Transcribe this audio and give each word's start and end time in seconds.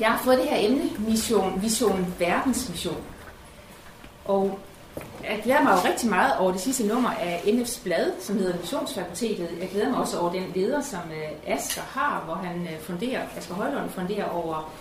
Jeg 0.00 0.08
har 0.08 0.18
fået 0.24 0.38
det 0.38 0.46
her 0.46 0.68
emne, 0.68 0.90
mission, 0.98 1.62
vision, 1.62 2.14
verdensmission. 2.18 3.04
Og 4.24 4.58
jeg 5.24 5.40
glæder 5.44 5.62
mig 5.62 5.72
jo 5.72 5.88
rigtig 5.88 6.10
meget 6.10 6.36
over 6.38 6.52
det 6.52 6.60
sidste 6.60 6.86
nummer 6.86 7.10
af 7.10 7.42
NF's 7.46 7.82
blad, 7.82 8.12
som 8.20 8.38
hedder 8.38 8.58
Missionsfakultetet. 8.58 9.48
Jeg 9.60 9.68
glæder 9.68 9.90
mig 9.90 9.98
også 9.98 10.18
over 10.18 10.32
den 10.32 10.52
leder, 10.54 10.82
som 10.82 11.00
øh, 11.10 11.54
Asger 11.54 11.82
har, 11.82 12.22
hvor 12.24 12.34
han 12.34 12.62
øh, 12.62 12.80
funderer, 12.80 13.22
Asger 13.36 13.54
Højlund 13.54 13.90
funderer 13.90 14.28
over 14.28 14.72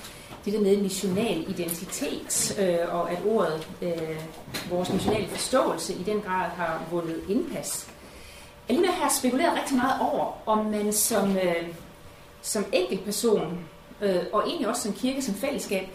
det 0.45 0.53
der 0.53 0.61
med 0.61 0.77
missional 0.77 1.45
identitet, 1.49 2.59
øh, 2.59 2.95
og 2.95 3.11
at 3.11 3.17
ordet, 3.25 3.67
øh, 3.81 4.21
vores 4.69 4.93
missionale 4.93 5.27
forståelse, 5.27 5.93
i 5.93 6.03
den 6.03 6.21
grad 6.21 6.49
har 6.49 6.81
vundet 6.91 7.21
indpas. 7.29 7.89
Alligevel 8.69 8.91
har 8.91 9.03
jeg 9.03 9.11
spekuleret 9.11 9.59
rigtig 9.61 9.77
meget 9.77 10.01
over, 10.01 10.33
om 10.45 10.65
man 10.65 10.93
som, 10.93 11.37
øh, 11.37 11.67
som 12.41 12.65
enkeltperson, 12.73 13.59
øh, 14.01 14.19
og 14.33 14.43
egentlig 14.47 14.67
også 14.67 14.81
som 14.81 14.93
kirke, 14.93 15.21
som 15.21 15.35
fællesskab, 15.35 15.89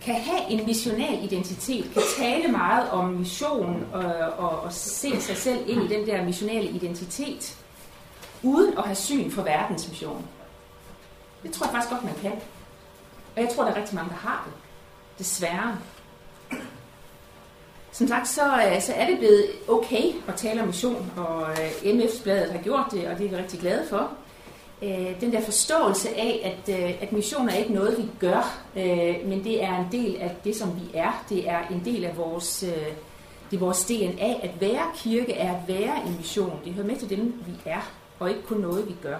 kan 0.00 0.14
have 0.14 0.50
en 0.50 0.66
missional 0.66 1.24
identitet, 1.24 1.90
kan 1.92 2.02
tale 2.18 2.48
meget 2.48 2.90
om 2.90 3.04
mission 3.04 3.86
og, 3.92 4.04
og, 4.38 4.60
og 4.60 4.72
se 4.72 5.20
sig 5.20 5.36
selv 5.36 5.58
ind 5.66 5.82
i 5.82 5.94
den 5.94 6.06
der 6.06 6.24
missionale 6.24 6.68
identitet, 6.68 7.56
uden 8.42 8.78
at 8.78 8.84
have 8.84 8.96
syn 8.96 9.30
for 9.30 9.42
verdens 9.42 9.88
mission. 9.88 10.24
Det 11.42 11.52
tror 11.52 11.66
jeg 11.66 11.72
faktisk 11.72 11.92
godt, 11.92 12.04
man 12.04 12.14
kan. 12.22 12.32
Og 13.36 13.42
jeg 13.42 13.48
tror, 13.48 13.64
der 13.64 13.70
er 13.70 13.76
rigtig 13.76 13.94
mange, 13.94 14.10
der 14.10 14.16
har 14.16 14.44
det. 14.46 14.54
Desværre. 15.18 15.78
Som 17.92 18.08
sagt, 18.08 18.28
så, 18.28 18.42
øh, 18.42 18.82
så 18.82 18.92
er 18.92 19.06
det 19.06 19.18
blevet 19.18 19.46
okay 19.68 20.12
at 20.28 20.34
tale 20.34 20.60
om 20.60 20.66
mission, 20.66 21.12
og 21.16 21.50
øh, 21.50 21.94
MF-bladet 21.94 22.52
har 22.52 22.62
gjort 22.62 22.86
det, 22.90 23.08
og 23.08 23.18
det 23.18 23.26
er 23.26 23.30
vi 23.30 23.36
rigtig 23.36 23.60
glade 23.60 23.86
for. 23.88 24.10
Øh, 24.82 25.20
den 25.20 25.32
der 25.32 25.40
forståelse 25.40 26.08
af, 26.08 26.58
at, 26.68 26.74
øh, 26.74 27.02
at 27.02 27.12
mission 27.12 27.48
er 27.48 27.54
ikke 27.54 27.72
noget, 27.72 27.98
vi 27.98 28.08
gør, 28.18 28.58
øh, 28.76 29.14
men 29.28 29.44
det 29.44 29.64
er 29.64 29.78
en 29.78 29.86
del 29.92 30.16
af 30.16 30.36
det, 30.44 30.56
som 30.56 30.68
vi 30.76 30.98
er. 30.98 31.24
Det 31.28 31.48
er 31.48 31.68
en 31.70 31.82
del 31.84 32.04
af 32.04 32.16
vores, 32.16 32.62
øh, 32.62 32.86
det 33.50 33.56
er 33.56 33.60
vores 33.60 33.84
DNA. 33.84 34.34
At 34.42 34.60
være 34.60 34.86
kirke 34.96 35.32
er 35.32 35.52
at 35.52 35.68
være 35.68 36.06
en 36.06 36.16
mission. 36.16 36.60
Det 36.64 36.72
hører 36.72 36.86
med 36.86 36.96
til 36.96 37.10
dem, 37.10 37.42
vi 37.46 37.52
er, 37.64 37.90
og 38.18 38.28
ikke 38.28 38.42
kun 38.42 38.58
noget, 38.58 38.88
vi 38.88 38.94
gør. 39.02 39.16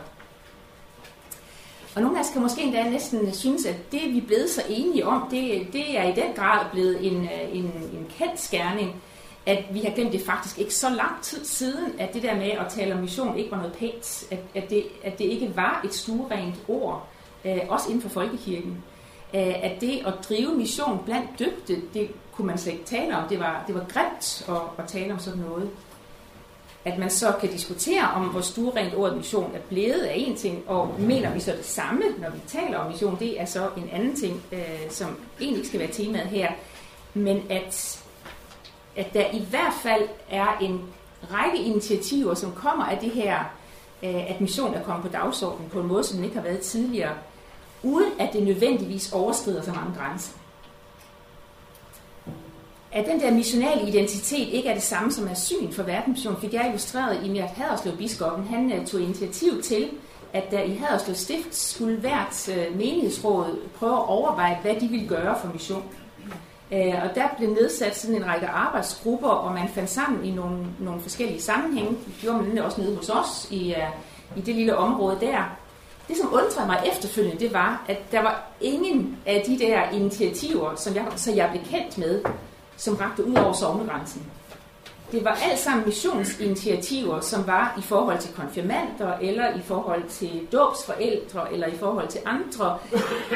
Og 1.96 2.02
nogle 2.02 2.18
af 2.18 2.22
os 2.22 2.30
kan 2.30 2.42
måske 2.42 2.62
endda 2.62 2.90
næsten 2.90 3.34
synes, 3.34 3.66
at 3.66 3.76
det 3.92 4.00
vi 4.12 4.18
er 4.18 4.26
blevet 4.26 4.50
så 4.50 4.62
enige 4.68 5.06
om, 5.06 5.28
det, 5.30 5.66
det 5.72 5.98
er 5.98 6.04
i 6.04 6.14
den 6.14 6.32
grad 6.36 6.66
blevet 6.72 7.06
en, 7.06 7.28
en, 7.52 7.64
en 7.64 8.06
kendt 8.18 8.40
skærning, 8.40 9.02
at 9.50 9.64
vi 9.70 9.80
har 9.80 9.90
glemt 9.90 10.12
det 10.12 10.20
faktisk 10.20 10.58
ikke 10.58 10.74
så 10.74 10.90
lang 10.90 11.22
tid 11.22 11.44
siden, 11.44 11.92
at 11.98 12.14
det 12.14 12.22
der 12.22 12.34
med 12.34 12.50
at 12.50 12.66
tale 12.68 12.94
om 12.94 13.00
mission 13.00 13.38
ikke 13.38 13.50
var 13.50 13.56
noget 13.56 13.72
pænt, 13.72 14.24
at, 14.30 14.38
at, 14.54 14.70
det, 14.70 14.84
at 15.04 15.18
det 15.18 15.24
ikke 15.24 15.56
var 15.56 15.80
et 15.84 15.94
stuerent 15.94 16.54
ord, 16.68 17.08
øh, 17.44 17.58
også 17.68 17.88
inden 17.88 18.02
for 18.02 18.08
folkekirken. 18.08 18.84
Øh, 19.34 19.64
at 19.64 19.80
det 19.80 20.02
at 20.06 20.14
drive 20.28 20.54
mission 20.54 21.02
blandt 21.04 21.38
døbte, 21.38 21.82
det 21.94 22.10
kunne 22.32 22.46
man 22.46 22.58
slet 22.58 22.72
ikke 22.72 22.84
tale 22.84 23.16
om. 23.16 23.28
Det 23.28 23.38
var, 23.38 23.64
det 23.66 23.74
var 23.74 23.84
grimt 23.88 24.48
at, 24.48 24.84
at 24.84 24.88
tale 24.88 25.12
om 25.12 25.18
sådan 25.18 25.40
noget 25.40 25.70
at 26.84 26.98
man 26.98 27.10
så 27.10 27.32
kan 27.40 27.50
diskutere 27.50 28.10
om, 28.14 28.24
hvor 28.24 28.40
stuerent 28.40 28.94
ordet 28.94 29.16
mission 29.16 29.54
er 29.54 29.60
blevet 29.68 30.00
af 30.00 30.14
en 30.16 30.36
ting, 30.36 30.64
og 30.66 30.94
mener 30.98 31.34
vi 31.34 31.40
så 31.40 31.52
det 31.52 31.64
samme, 31.64 32.02
når 32.18 32.30
vi 32.30 32.38
taler 32.48 32.78
om 32.78 32.90
mission, 32.90 33.18
det 33.18 33.40
er 33.40 33.44
så 33.44 33.68
en 33.76 33.88
anden 33.92 34.16
ting, 34.16 34.42
øh, 34.52 34.90
som 34.90 35.16
egentlig 35.40 35.58
ikke 35.58 35.68
skal 35.68 35.80
være 35.80 35.92
temaet 35.92 36.26
her, 36.26 36.52
men 37.14 37.42
at, 37.50 38.02
at 39.00 39.14
der 39.14 39.24
i 39.32 39.44
hvert 39.50 39.74
fald 39.82 40.08
er 40.30 40.58
en 40.60 40.80
række 41.32 41.64
initiativer, 41.64 42.34
som 42.34 42.52
kommer 42.52 42.84
af 42.84 42.98
det 42.98 43.10
her, 43.10 43.38
øh, 44.02 44.30
at 44.30 44.40
mission 44.40 44.74
er 44.74 44.82
kommet 44.82 45.02
på 45.02 45.12
dagsordenen 45.12 45.70
på 45.70 45.80
en 45.80 45.86
måde, 45.86 46.04
som 46.04 46.16
den 46.16 46.24
ikke 46.24 46.36
har 46.36 46.42
været 46.42 46.60
tidligere, 46.60 47.14
uden 47.82 48.12
at 48.18 48.32
det 48.32 48.42
nødvendigvis 48.42 49.12
overskrider 49.12 49.62
så 49.62 49.72
mange 49.72 49.94
grænser 49.98 50.32
at 52.92 53.06
den 53.06 53.20
der 53.20 53.30
missionale 53.30 53.88
identitet 53.88 54.48
ikke 54.48 54.68
er 54.68 54.74
det 54.74 54.82
samme 54.82 55.12
som 55.12 55.28
er 55.28 55.34
syn 55.34 55.72
for 55.72 55.82
verdensmission, 55.82 56.40
fik 56.40 56.54
jeg 56.54 56.66
illustreret 56.66 57.26
i 57.26 57.28
Mert 57.28 57.50
Haderslev 57.50 57.96
biskoppen. 57.96 58.46
Han 58.46 58.72
øh, 58.72 58.86
tog 58.86 59.00
initiativ 59.00 59.62
til, 59.62 59.88
at 60.32 60.50
der 60.50 60.62
i 60.62 60.70
Haderslev 60.70 61.14
Stift 61.14 61.54
skulle 61.54 61.96
hvert 61.96 62.48
øh, 62.48 62.76
menighedsråd 62.76 63.58
prøve 63.74 63.96
at 63.96 64.08
overveje, 64.08 64.58
hvad 64.62 64.74
de 64.80 64.88
ville 64.88 65.08
gøre 65.08 65.38
for 65.40 65.52
mission. 65.52 65.84
Øh, 66.72 66.94
og 67.04 67.14
der 67.14 67.28
blev 67.36 67.50
nedsat 67.50 67.96
sådan 67.96 68.16
en 68.16 68.26
række 68.26 68.46
arbejdsgrupper, 68.46 69.28
og 69.28 69.54
man 69.54 69.68
fandt 69.68 69.90
sammen 69.90 70.24
i 70.24 70.30
nogle, 70.30 70.66
nogle 70.78 71.00
forskellige 71.00 71.42
sammenhænge. 71.42 71.90
Det 71.90 72.14
gjorde 72.20 72.42
man 72.42 72.58
også 72.58 72.80
nede 72.80 72.96
hos 72.96 73.08
os 73.08 73.48
i, 73.50 73.74
øh, 73.74 73.88
i 74.36 74.40
det 74.40 74.54
lille 74.54 74.76
område 74.76 75.18
der. 75.20 75.56
Det, 76.08 76.16
som 76.16 76.28
undrede 76.32 76.66
mig 76.66 76.82
efterfølgende, 76.92 77.40
det 77.40 77.52
var, 77.52 77.84
at 77.88 78.12
der 78.12 78.22
var 78.22 78.42
ingen 78.60 79.18
af 79.26 79.44
de 79.46 79.58
der 79.58 79.90
initiativer, 79.90 80.74
som 80.74 80.94
jeg, 80.94 81.06
så 81.16 81.32
jeg 81.32 81.48
blev 81.50 81.62
kendt 81.64 81.98
med, 81.98 82.22
som 82.76 82.94
rakte 82.94 83.26
ud 83.26 83.34
over 83.34 83.52
sovnegrænsen. 83.52 84.22
Det 85.12 85.24
var 85.24 85.38
alt 85.50 85.58
sammen 85.58 85.86
missionsinitiativer, 85.86 87.20
som 87.20 87.46
var 87.46 87.74
i 87.78 87.82
forhold 87.82 88.18
til 88.18 88.34
konfirmander, 88.34 89.16
eller 89.20 89.54
i 89.54 89.60
forhold 89.60 90.02
til 90.08 90.46
dåbsforældre, 90.52 91.52
eller 91.52 91.66
i 91.66 91.76
forhold 91.76 92.08
til 92.08 92.20
andre. 92.24 92.78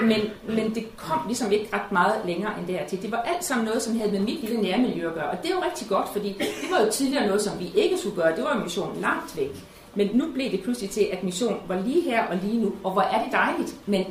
Men, 0.02 0.20
men 0.48 0.74
det 0.74 0.96
kom 0.96 1.20
ligesom 1.26 1.52
ikke 1.52 1.68
ret 1.72 1.92
meget 1.92 2.14
længere 2.26 2.52
end 2.58 2.66
dertil. 2.66 3.02
Det 3.02 3.10
var 3.10 3.22
alt 3.22 3.44
sammen 3.44 3.66
noget, 3.66 3.82
som 3.82 3.98
havde 3.98 4.12
med 4.12 4.20
mit 4.20 4.40
lille 4.40 4.62
nærmiljø 4.62 5.08
at 5.08 5.14
gøre. 5.14 5.30
Og 5.30 5.36
det 5.42 5.50
er 5.50 5.54
jo 5.54 5.62
rigtig 5.70 5.88
godt, 5.88 6.08
fordi 6.12 6.28
det 6.38 6.70
var 6.70 6.84
jo 6.84 6.90
tidligere 6.90 7.26
noget, 7.26 7.42
som 7.42 7.58
vi 7.58 7.72
ikke 7.74 7.98
skulle 7.98 8.16
gøre. 8.16 8.36
Det 8.36 8.44
var 8.44 8.56
jo 8.56 8.64
mission 8.64 9.00
langt 9.00 9.36
væk. 9.36 9.64
Men 9.94 10.10
nu 10.14 10.32
blev 10.34 10.50
det 10.50 10.62
pludselig 10.62 10.90
til, 10.90 11.08
at 11.12 11.24
mission 11.24 11.60
var 11.68 11.80
lige 11.80 12.02
her 12.02 12.26
og 12.26 12.36
lige 12.42 12.62
nu. 12.62 12.72
Og 12.84 12.92
hvor 12.92 13.02
er 13.02 13.24
det 13.24 13.32
dejligt. 13.32 13.74
Men 13.86 14.04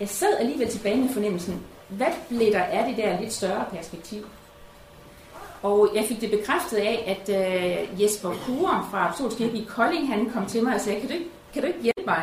jeg 0.00 0.08
sad 0.08 0.36
alligevel 0.38 0.68
tilbage 0.68 0.96
med 0.96 1.08
fornemmelsen, 1.08 1.62
hvad 1.88 2.06
blev 2.28 2.52
der 2.52 2.62
af 2.62 2.84
det 2.88 3.04
der 3.04 3.20
lidt 3.20 3.32
større 3.32 3.64
perspektiv? 3.72 4.26
Og 5.64 5.90
jeg 5.94 6.04
fik 6.08 6.20
det 6.20 6.30
bekræftet 6.30 6.76
af, 6.76 7.04
at 7.06 7.28
øh, 7.28 8.02
Jesper 8.02 8.30
Kure 8.46 8.86
fra 8.90 9.06
Apostolskirken 9.06 9.56
i 9.56 9.64
Kolding, 9.68 10.08
han 10.08 10.30
kom 10.30 10.46
til 10.46 10.64
mig 10.64 10.74
og 10.74 10.80
sagde, 10.80 11.00
kan 11.00 11.08
du 11.08 11.14
ikke, 11.14 11.26
kan 11.52 11.62
du 11.62 11.68
ikke 11.68 11.82
hjælpe 11.82 12.02
mig 12.06 12.22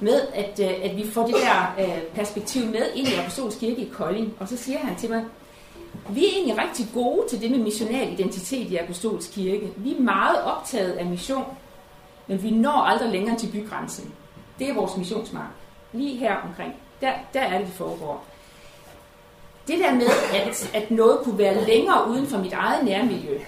med, 0.00 0.20
at, 0.34 0.60
øh, 0.60 0.90
at 0.90 0.96
vi 0.96 1.06
får 1.06 1.26
det 1.26 1.34
der 1.34 1.74
øh, 1.84 2.02
perspektiv 2.14 2.66
med 2.66 2.92
ind 2.94 3.08
i 3.08 3.14
Apostolskirke 3.14 3.80
i 3.80 3.90
Kolding? 3.92 4.34
Og 4.40 4.48
så 4.48 4.56
siger 4.56 4.78
han 4.78 4.96
til 4.96 5.10
mig, 5.10 5.24
vi 6.08 6.24
er 6.24 6.28
egentlig 6.36 6.58
rigtig 6.58 6.86
gode 6.94 7.28
til 7.28 7.40
det 7.40 7.50
med 7.50 7.58
missional 7.58 8.12
identitet 8.12 8.70
i 8.70 8.76
Apostolskirke. 8.76 9.72
Vi 9.76 9.96
er 9.96 10.00
meget 10.00 10.42
optaget 10.42 10.92
af 10.92 11.06
mission, 11.06 11.44
men 12.26 12.42
vi 12.42 12.50
når 12.50 12.82
aldrig 12.86 13.10
længere 13.10 13.38
til 13.38 13.52
bygrænsen. 13.52 14.12
Det 14.58 14.68
er 14.68 14.74
vores 14.74 14.96
missionsmark. 14.96 15.50
Lige 15.92 16.16
her 16.16 16.36
omkring. 16.36 16.74
Der, 17.00 17.12
der 17.34 17.40
er 17.40 17.58
det, 17.58 17.66
det 17.66 17.74
foregår 17.74 18.29
det 19.70 19.78
der 19.78 19.94
med, 19.94 20.06
at, 20.34 20.70
at 20.74 20.90
noget 20.90 21.18
kunne 21.24 21.38
være 21.38 21.64
længere 21.64 22.08
uden 22.08 22.26
for 22.26 22.38
mit 22.38 22.52
eget 22.52 22.84
nærmiljø, 22.84 23.38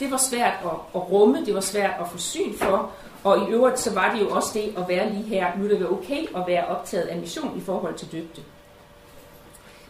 det 0.00 0.10
var 0.10 0.16
svært 0.16 0.52
at, 0.64 0.70
at 0.94 1.10
rumme, 1.10 1.44
det 1.46 1.54
var 1.54 1.60
svært 1.60 1.94
at 2.00 2.08
få 2.08 2.18
syn 2.18 2.54
for, 2.54 2.90
og 3.24 3.38
i 3.38 3.52
øvrigt 3.52 3.78
så 3.78 3.94
var 3.94 4.14
det 4.14 4.20
jo 4.20 4.30
også 4.30 4.50
det 4.54 4.74
at 4.76 4.88
være 4.88 5.12
lige 5.12 5.24
her. 5.24 5.58
Nu 5.58 5.64
er 5.64 5.68
det 5.68 5.88
okay 5.88 6.36
at 6.36 6.46
være 6.46 6.66
optaget 6.66 7.06
af 7.06 7.18
mission 7.18 7.58
i 7.58 7.60
forhold 7.60 7.94
til 7.94 8.12
dybde. 8.12 8.42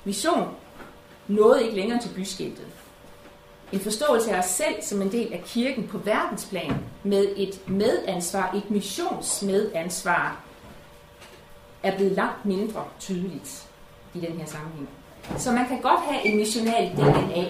Mission 0.05 0.49
nåede 1.29 1.63
ikke 1.63 1.77
længere 1.77 2.01
til 2.01 2.09
byskiltet. 2.09 2.67
En 3.73 3.81
forståelse 3.81 4.33
af 4.33 4.39
os 4.39 4.45
selv 4.45 4.83
som 4.83 5.03
en 5.03 5.13
del 5.13 5.33
af 5.33 5.43
kirken 5.47 5.87
på 5.87 5.99
verdensplan 5.99 6.77
med 7.03 7.29
et 7.37 7.69
medansvar, 7.69 8.55
et 8.55 8.71
missionsmedansvar, 8.71 10.41
er 11.83 11.97
blevet 11.97 12.13
langt 12.13 12.45
mindre 12.45 12.84
tydeligt 13.01 13.69
i 14.15 14.21
den 14.21 14.39
her 14.39 14.47
sammenhæng. 14.47 14.89
Så 15.37 15.53
man 15.53 15.67
kan 15.67 15.81
godt 15.81 16.01
have 16.01 16.27
en 16.27 16.37
missional 16.37 16.93
DNA, 16.97 17.45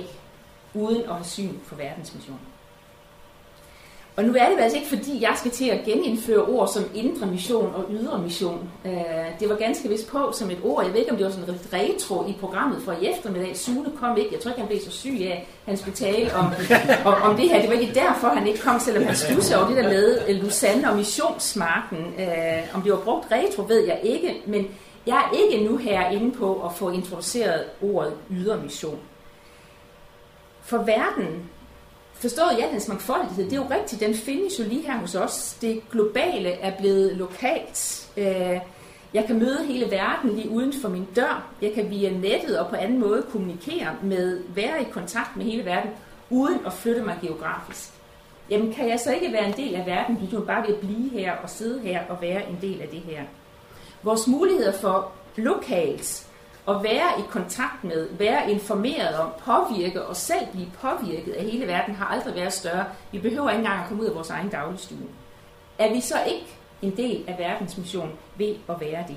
uden 0.75 1.03
at 1.03 1.15
have 1.15 1.25
syn 1.25 1.61
for 1.65 1.77
verdensmissionen. 1.77 2.41
Og 4.17 4.25
nu 4.25 4.35
er 4.35 4.49
det 4.49 4.61
altså 4.61 4.79
ikke 4.79 4.89
fordi, 4.89 5.23
jeg 5.23 5.35
skal 5.37 5.51
til 5.51 5.69
at 5.69 5.85
genindføre 5.85 6.43
ord 6.43 6.69
som 6.69 6.85
indre 6.95 7.27
mission 7.27 7.75
og 7.75 7.85
ydre 7.91 8.19
mission. 8.19 8.71
Øh, 8.85 8.93
det 9.41 9.49
var 9.49 9.55
ganske 9.55 9.89
vist 9.89 10.09
på 10.09 10.33
som 10.33 10.51
et 10.51 10.59
ord. 10.63 10.85
Jeg 10.85 10.93
ved 10.93 11.01
ikke, 11.01 11.13
om 11.13 11.17
det 11.17 11.27
var 11.27 11.33
sådan 11.33 11.55
et 11.55 11.69
retro 11.73 12.29
i 12.29 12.37
programmet 12.41 12.83
fra 12.83 12.93
i 12.93 13.07
eftermiddag. 13.07 13.57
Sune 13.57 13.93
kom 14.01 14.16
ikke. 14.16 14.31
Jeg 14.33 14.41
tror 14.41 14.51
ikke, 14.51 14.61
han 14.61 14.69
blev 14.69 14.81
så 14.81 14.91
syg 14.91 15.19
af, 15.21 15.49
han 15.66 15.77
skulle 15.77 15.97
tale 15.97 16.34
om, 16.34 16.47
om, 17.13 17.15
om 17.22 17.37
det 17.37 17.49
her. 17.49 17.61
Det 17.61 17.71
var 17.71 17.77
ikke 17.77 17.95
derfor, 17.95 18.28
han 18.28 18.47
ikke 18.47 18.61
kom, 18.61 18.81
selvom 18.81 19.05
han 19.05 19.16
stussede 19.16 19.59
over 19.59 19.69
det 19.69 19.77
der 19.77 19.89
med 19.89 20.19
øh, 20.28 20.37
Lusanne 20.37 20.91
og 20.91 20.97
missionsmarken. 20.97 22.15
Øh, 22.19 22.75
om 22.75 22.83
det 22.83 22.93
var 22.93 22.99
brugt 22.99 23.27
retro, 23.33 23.65
ved 23.69 23.87
jeg 23.87 24.01
ikke. 24.03 24.43
Men 24.47 24.67
jeg 25.07 25.17
er 25.17 25.37
ikke 25.37 25.65
nu 25.71 25.77
her 25.77 26.10
inde 26.10 26.33
på 26.33 26.67
at 26.67 26.72
få 26.72 26.91
introduceret 26.91 27.65
ordet 27.83 28.13
ydermission. 28.31 28.99
For 30.63 30.78
verden, 30.78 31.51
forstået 32.15 32.59
Jans 32.59 32.89
mangfoldighed, 32.89 33.45
det 33.45 33.53
er 33.53 33.57
jo 33.57 33.69
rigtigt, 33.71 34.01
den 34.01 34.15
findes 34.15 34.59
jo 34.59 34.65
lige 34.65 34.83
her 34.83 34.99
hos 34.99 35.15
os. 35.15 35.57
Det 35.61 35.83
globale 35.91 36.51
er 36.51 36.78
blevet 36.78 37.16
lokalt. 37.16 38.09
Øh, 38.16 38.61
jeg 39.15 39.25
kan 39.27 39.39
møde 39.39 39.65
hele 39.66 39.91
verden 39.91 40.31
lige 40.37 40.51
uden 40.51 40.72
for 40.83 40.89
min 40.89 41.09
dør. 41.16 41.49
Jeg 41.63 41.72
kan 41.72 41.91
via 41.91 42.11
nettet 42.11 42.59
og 42.59 42.69
på 42.69 42.77
anden 42.77 43.01
måde 43.01 43.27
kommunikere 43.31 43.97
med, 44.03 44.41
være 44.55 44.83
i 44.83 44.84
kontakt 44.93 45.37
med 45.37 45.45
hele 45.45 45.65
verden, 45.65 45.91
uden 46.31 46.59
at 46.66 46.72
flytte 46.72 47.03
mig 47.03 47.19
geografisk. 47.22 47.91
Jamen 48.51 48.72
kan 48.72 48.89
jeg 48.89 49.01
så 49.01 49.13
ikke 49.13 49.33
være 49.33 49.47
en 49.47 49.53
del 49.53 49.75
af 49.75 49.87
verden, 49.87 50.21
vi 50.21 50.27
du 50.27 50.41
bare 50.41 50.67
vil 50.67 50.77
blive 50.81 51.10
her 51.10 51.33
og 51.33 51.51
sidde 51.51 51.81
her 51.81 52.03
og 52.09 52.19
være 52.21 52.51
en 52.51 52.59
del 52.60 52.83
af 52.83 52.89
det 52.89 53.01
her. 53.01 53.22
Vores 54.03 54.27
muligheder 54.27 54.72
for 54.72 55.13
lokalt 55.37 56.27
at 56.69 56.83
være 56.83 57.21
i 57.21 57.22
kontakt 57.31 57.84
med, 57.84 58.09
være 58.19 58.51
informeret 58.51 59.19
om, 59.19 59.28
påvirke 59.39 60.03
og 60.03 60.16
selv 60.16 60.47
blive 60.53 60.66
påvirket 60.81 61.33
af 61.33 61.45
hele 61.45 61.66
verden, 61.66 61.95
har 61.95 62.07
aldrig 62.07 62.34
været 62.34 62.53
større. 62.53 62.84
Vi 63.13 63.19
behøver 63.19 63.51
ikke 63.51 63.59
engang 63.59 63.81
at 63.81 63.89
komme 63.89 64.03
ud 64.03 64.09
af 64.09 64.15
vores 64.15 64.31
egen 64.31 64.49
dagligstue. 64.49 65.09
Er 65.78 65.93
vi 65.93 66.01
så 66.01 66.16
ikke 66.27 66.57
en 66.83 66.97
del 66.97 67.25
af 67.28 67.39
verdens 67.39 67.78
mission 67.78 68.13
ved 68.37 68.55
at 68.69 68.81
være 68.81 69.05
det? 69.09 69.16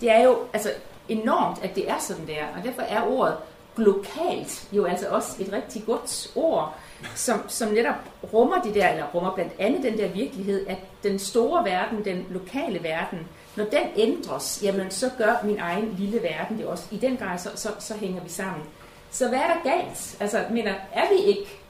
Det 0.00 0.10
er 0.10 0.22
jo 0.22 0.38
altså 0.52 0.70
enormt, 1.08 1.64
at 1.64 1.74
det 1.74 1.90
er 1.90 1.98
sådan 1.98 2.26
der, 2.26 2.44
og 2.56 2.64
derfor 2.64 2.82
er 2.82 3.02
ordet 3.02 3.36
globalt 3.76 4.68
jo 4.72 4.84
altså 4.84 5.08
også 5.08 5.42
et 5.42 5.52
rigtig 5.52 5.82
godt 5.86 6.30
ord, 6.34 6.76
som, 7.14 7.48
som 7.48 7.68
netop 7.68 7.94
rummer 8.32 8.62
det 8.62 8.74
der, 8.74 8.88
eller 8.88 9.06
rummer 9.14 9.34
blandt 9.34 9.52
andet 9.58 9.82
den 9.82 9.98
der 9.98 10.08
virkelighed, 10.08 10.66
at 10.66 10.78
den 11.02 11.18
store 11.18 11.64
verden, 11.64 12.04
den 12.04 12.26
lokale 12.30 12.82
verden, 12.82 13.28
når 13.56 13.64
den 13.64 13.86
ændres, 13.96 14.60
jamen 14.62 14.90
så 14.90 15.10
gør 15.18 15.34
min 15.44 15.58
egen 15.58 15.94
lille 15.98 16.22
verden 16.22 16.58
det 16.58 16.66
også. 16.66 16.84
I 16.90 16.96
den 16.96 17.16
grad, 17.16 17.38
så, 17.38 17.50
så, 17.54 17.68
så 17.78 17.94
hænger 17.94 18.22
vi 18.22 18.28
sammen. 18.28 18.62
Så 19.10 19.28
hvad 19.28 19.38
er 19.38 19.46
der 19.46 19.70
galt? 19.70 20.16
Altså, 20.20 20.44
mener, 20.50 20.74
er 20.92 21.04
vi 21.10 21.22
ikke 21.24 21.60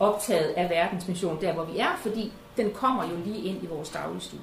optaget 0.00 0.48
af 0.48 0.70
verdens 0.70 1.08
mission 1.08 1.40
der, 1.40 1.52
hvor 1.52 1.64
vi 1.64 1.78
er? 1.78 1.98
Fordi 2.02 2.32
den 2.56 2.70
kommer 2.70 3.04
jo 3.04 3.16
lige 3.24 3.44
ind 3.44 3.62
i 3.62 3.66
vores 3.66 3.88
dagligstue. 3.88 4.40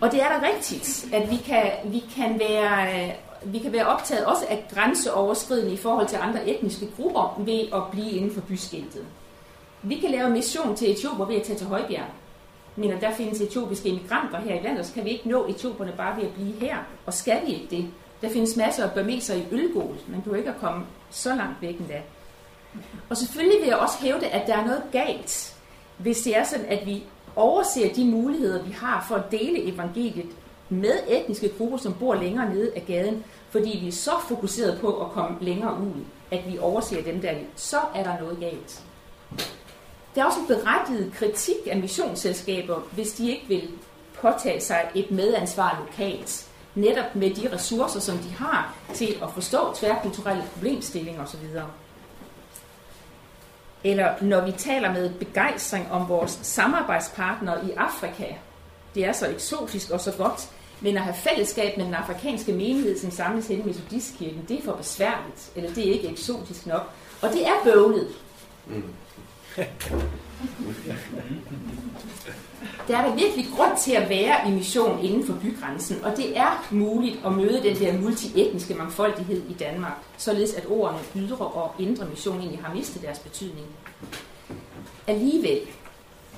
Og 0.00 0.12
det 0.12 0.22
er 0.22 0.28
da 0.28 0.46
rigtigt, 0.46 1.06
at 1.12 1.30
vi 1.30 1.36
kan, 1.36 1.70
vi 1.84 2.04
kan 2.16 2.38
være 2.38 3.12
vi 3.46 3.58
kan 3.58 3.72
være 3.72 3.86
optaget 3.86 4.26
også 4.26 4.46
af 4.48 4.66
grænseoverskridende 4.74 5.72
i 5.72 5.76
forhold 5.76 6.08
til 6.08 6.16
andre 6.16 6.48
etniske 6.48 6.88
grupper 6.96 7.42
ved 7.44 7.60
at 7.74 7.82
blive 7.90 8.10
inden 8.10 8.34
for 8.34 8.40
byskiltet. 8.40 9.06
Vi 9.82 9.94
kan 9.94 10.10
lave 10.10 10.30
mission 10.30 10.76
til 10.76 10.90
Etiopien 10.90 11.28
ved 11.28 11.36
at 11.36 11.42
tage 11.42 11.58
til 11.58 11.66
Højbjerg. 11.66 12.06
Men 12.76 12.90
der 13.00 13.14
findes 13.14 13.40
etiopiske 13.40 13.88
immigranter 13.88 14.40
her 14.40 14.60
i 14.60 14.62
landet, 14.62 14.86
så 14.86 14.94
kan 14.94 15.04
vi 15.04 15.10
ikke 15.10 15.28
nå 15.28 15.46
etioperne 15.48 15.92
bare 15.96 16.16
ved 16.16 16.24
at 16.24 16.34
blive 16.34 16.52
her. 16.60 16.76
Og 17.06 17.14
skal 17.14 17.46
vi 17.46 17.52
ikke 17.52 17.66
det? 17.70 17.86
Der 18.22 18.28
findes 18.30 18.56
masser 18.56 18.84
af 18.84 18.92
burmeser 18.92 19.34
i 19.34 19.44
Ølgol, 19.50 19.96
men 20.08 20.20
du 20.20 20.34
ikke 20.34 20.50
at 20.50 20.60
komme 20.60 20.86
så 21.10 21.34
langt 21.34 21.62
væk 21.62 21.78
endda. 21.78 22.02
Og 23.10 23.16
selvfølgelig 23.16 23.60
vil 23.60 23.68
jeg 23.68 23.76
også 23.76 23.98
hævde, 24.00 24.26
at 24.26 24.46
der 24.46 24.56
er 24.56 24.66
noget 24.66 24.82
galt, 24.92 25.56
hvis 25.98 26.22
det 26.22 26.36
er 26.36 26.44
sådan, 26.44 26.66
at 26.66 26.86
vi 26.86 27.02
overser 27.36 27.94
de 27.94 28.04
muligheder, 28.04 28.62
vi 28.62 28.70
har 28.70 29.04
for 29.08 29.14
at 29.14 29.30
dele 29.30 29.72
evangeliet 29.72 30.30
med 30.68 30.94
etniske 31.08 31.52
grupper, 31.58 31.78
som 31.78 31.94
bor 31.94 32.14
længere 32.14 32.54
nede 32.54 32.72
af 32.76 32.84
gaden, 32.86 33.24
fordi 33.50 33.78
vi 33.80 33.88
er 33.88 33.92
så 33.92 34.10
fokuseret 34.28 34.80
på 34.80 35.04
at 35.04 35.10
komme 35.10 35.38
længere 35.40 35.80
ud, 35.80 36.04
at 36.30 36.52
vi 36.52 36.58
overser 36.58 37.02
dem 37.02 37.20
der, 37.20 37.34
så 37.56 37.78
er 37.94 38.02
der 38.02 38.20
noget 38.20 38.38
galt. 38.40 38.82
Der 40.14 40.22
er 40.22 40.24
også 40.24 40.40
en 40.40 40.46
berettiget 40.46 41.12
kritik 41.14 41.56
af 41.66 41.76
missionsselskaber, 41.76 42.80
hvis 42.92 43.12
de 43.12 43.30
ikke 43.30 43.44
vil 43.48 43.70
påtage 44.20 44.60
sig 44.60 44.90
et 44.94 45.10
medansvar 45.10 45.84
lokalt, 45.86 46.46
netop 46.74 47.14
med 47.14 47.34
de 47.34 47.52
ressourcer, 47.52 48.00
som 48.00 48.18
de 48.18 48.30
har 48.30 48.74
til 48.94 49.18
at 49.22 49.30
forstå 49.34 49.74
tværkulturelle 49.74 50.44
problemstillinger 50.54 51.22
osv. 51.22 51.40
Eller 53.84 54.14
når 54.20 54.46
vi 54.46 54.52
taler 54.52 54.92
med 54.92 55.10
begejstring 55.10 55.92
om 55.92 56.08
vores 56.08 56.38
samarbejdspartnere 56.42 57.66
i 57.66 57.70
Afrika, 57.70 58.26
det 58.94 59.04
er 59.04 59.12
så 59.12 59.26
eksotisk 59.26 59.90
og 59.90 60.00
så 60.00 60.12
godt, 60.12 60.48
men 60.80 60.96
at 60.96 61.02
have 61.02 61.14
fællesskab 61.14 61.76
med 61.76 61.86
den 61.86 61.94
afrikanske 61.94 62.52
menighed, 62.52 62.98
som 62.98 63.10
samles 63.10 63.46
hen 63.46 63.60
i 63.60 63.62
Metodistkirken, 63.62 64.44
det 64.48 64.58
er 64.58 64.62
for 64.62 64.72
besværligt, 64.72 65.52
eller 65.56 65.74
det 65.74 65.88
er 65.88 65.92
ikke 65.92 66.08
eksotisk 66.08 66.66
nok. 66.66 66.90
Og 67.22 67.28
det 67.28 67.46
er 67.46 67.64
bøvlet. 67.64 68.08
Mm. 68.66 68.82
Der 72.88 72.96
er 72.98 73.08
der 73.08 73.14
virkelig 73.14 73.46
grund 73.56 73.78
til 73.78 73.92
at 73.92 74.08
være 74.08 74.48
i 74.48 74.50
mission 74.50 75.04
inden 75.04 75.26
for 75.26 75.34
bygrænsen, 75.42 76.04
og 76.04 76.16
det 76.16 76.38
er 76.38 76.66
muligt 76.70 77.18
at 77.26 77.32
møde 77.32 77.62
den 77.62 77.76
der 77.76 77.98
multietniske 77.98 78.74
mangfoldighed 78.74 79.42
i 79.50 79.52
Danmark, 79.52 79.92
således 80.18 80.54
at 80.54 80.66
ordene 80.66 80.98
ydre 81.16 81.46
og 81.46 81.74
indre 81.78 82.06
mission 82.06 82.38
egentlig 82.38 82.60
har 82.64 82.74
mistet 82.74 83.02
deres 83.02 83.18
betydning. 83.18 83.66
Alligevel, 85.06 85.60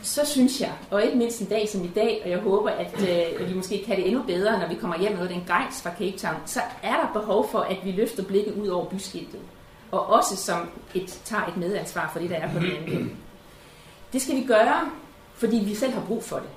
så 0.03 0.27
synes 0.27 0.61
jeg, 0.61 0.73
og 0.91 1.05
ikke 1.05 1.19
mindst 1.19 1.41
en 1.41 1.47
dag 1.47 1.69
som 1.69 1.85
i 1.85 1.91
dag, 1.95 2.21
og 2.25 2.31
jeg 2.31 2.39
håber, 2.39 2.71
at 2.71 3.09
øh, 3.41 3.49
vi 3.49 3.55
måske 3.55 3.85
kan 3.87 3.97
det 3.97 4.07
endnu 4.07 4.23
bedre, 4.23 4.59
når 4.59 4.69
vi 4.69 4.75
kommer 4.75 4.99
hjem 4.99 5.17
med 5.17 5.29
den 5.29 5.45
gejst 5.47 5.83
fra 5.83 5.91
Cape 5.91 6.19
Town, 6.19 6.37
så 6.47 6.61
er 6.83 6.93
der 6.93 7.21
behov 7.21 7.51
for, 7.51 7.59
at 7.59 7.77
vi 7.85 7.91
løfter 7.91 8.23
blikket 8.23 8.55
ud 8.55 8.69
over 8.69 8.85
byskiltet. 8.85 9.41
Og 9.91 10.07
også 10.07 10.37
som 10.37 10.69
et, 10.95 11.21
tager 11.25 11.47
et 11.47 11.57
medansvar 11.57 12.11
for 12.13 12.19
det, 12.19 12.31
der 12.31 12.37
er 12.37 12.53
på 12.53 12.59
den 12.59 12.71
anden. 12.71 13.17
Det 14.13 14.23
skal 14.23 14.37
vi 14.37 14.45
gøre, 14.45 14.91
fordi 15.35 15.57
vi 15.57 15.75
selv 15.75 15.93
har 15.93 16.01
brug 16.01 16.25
for 16.25 16.37
det. 16.37 16.49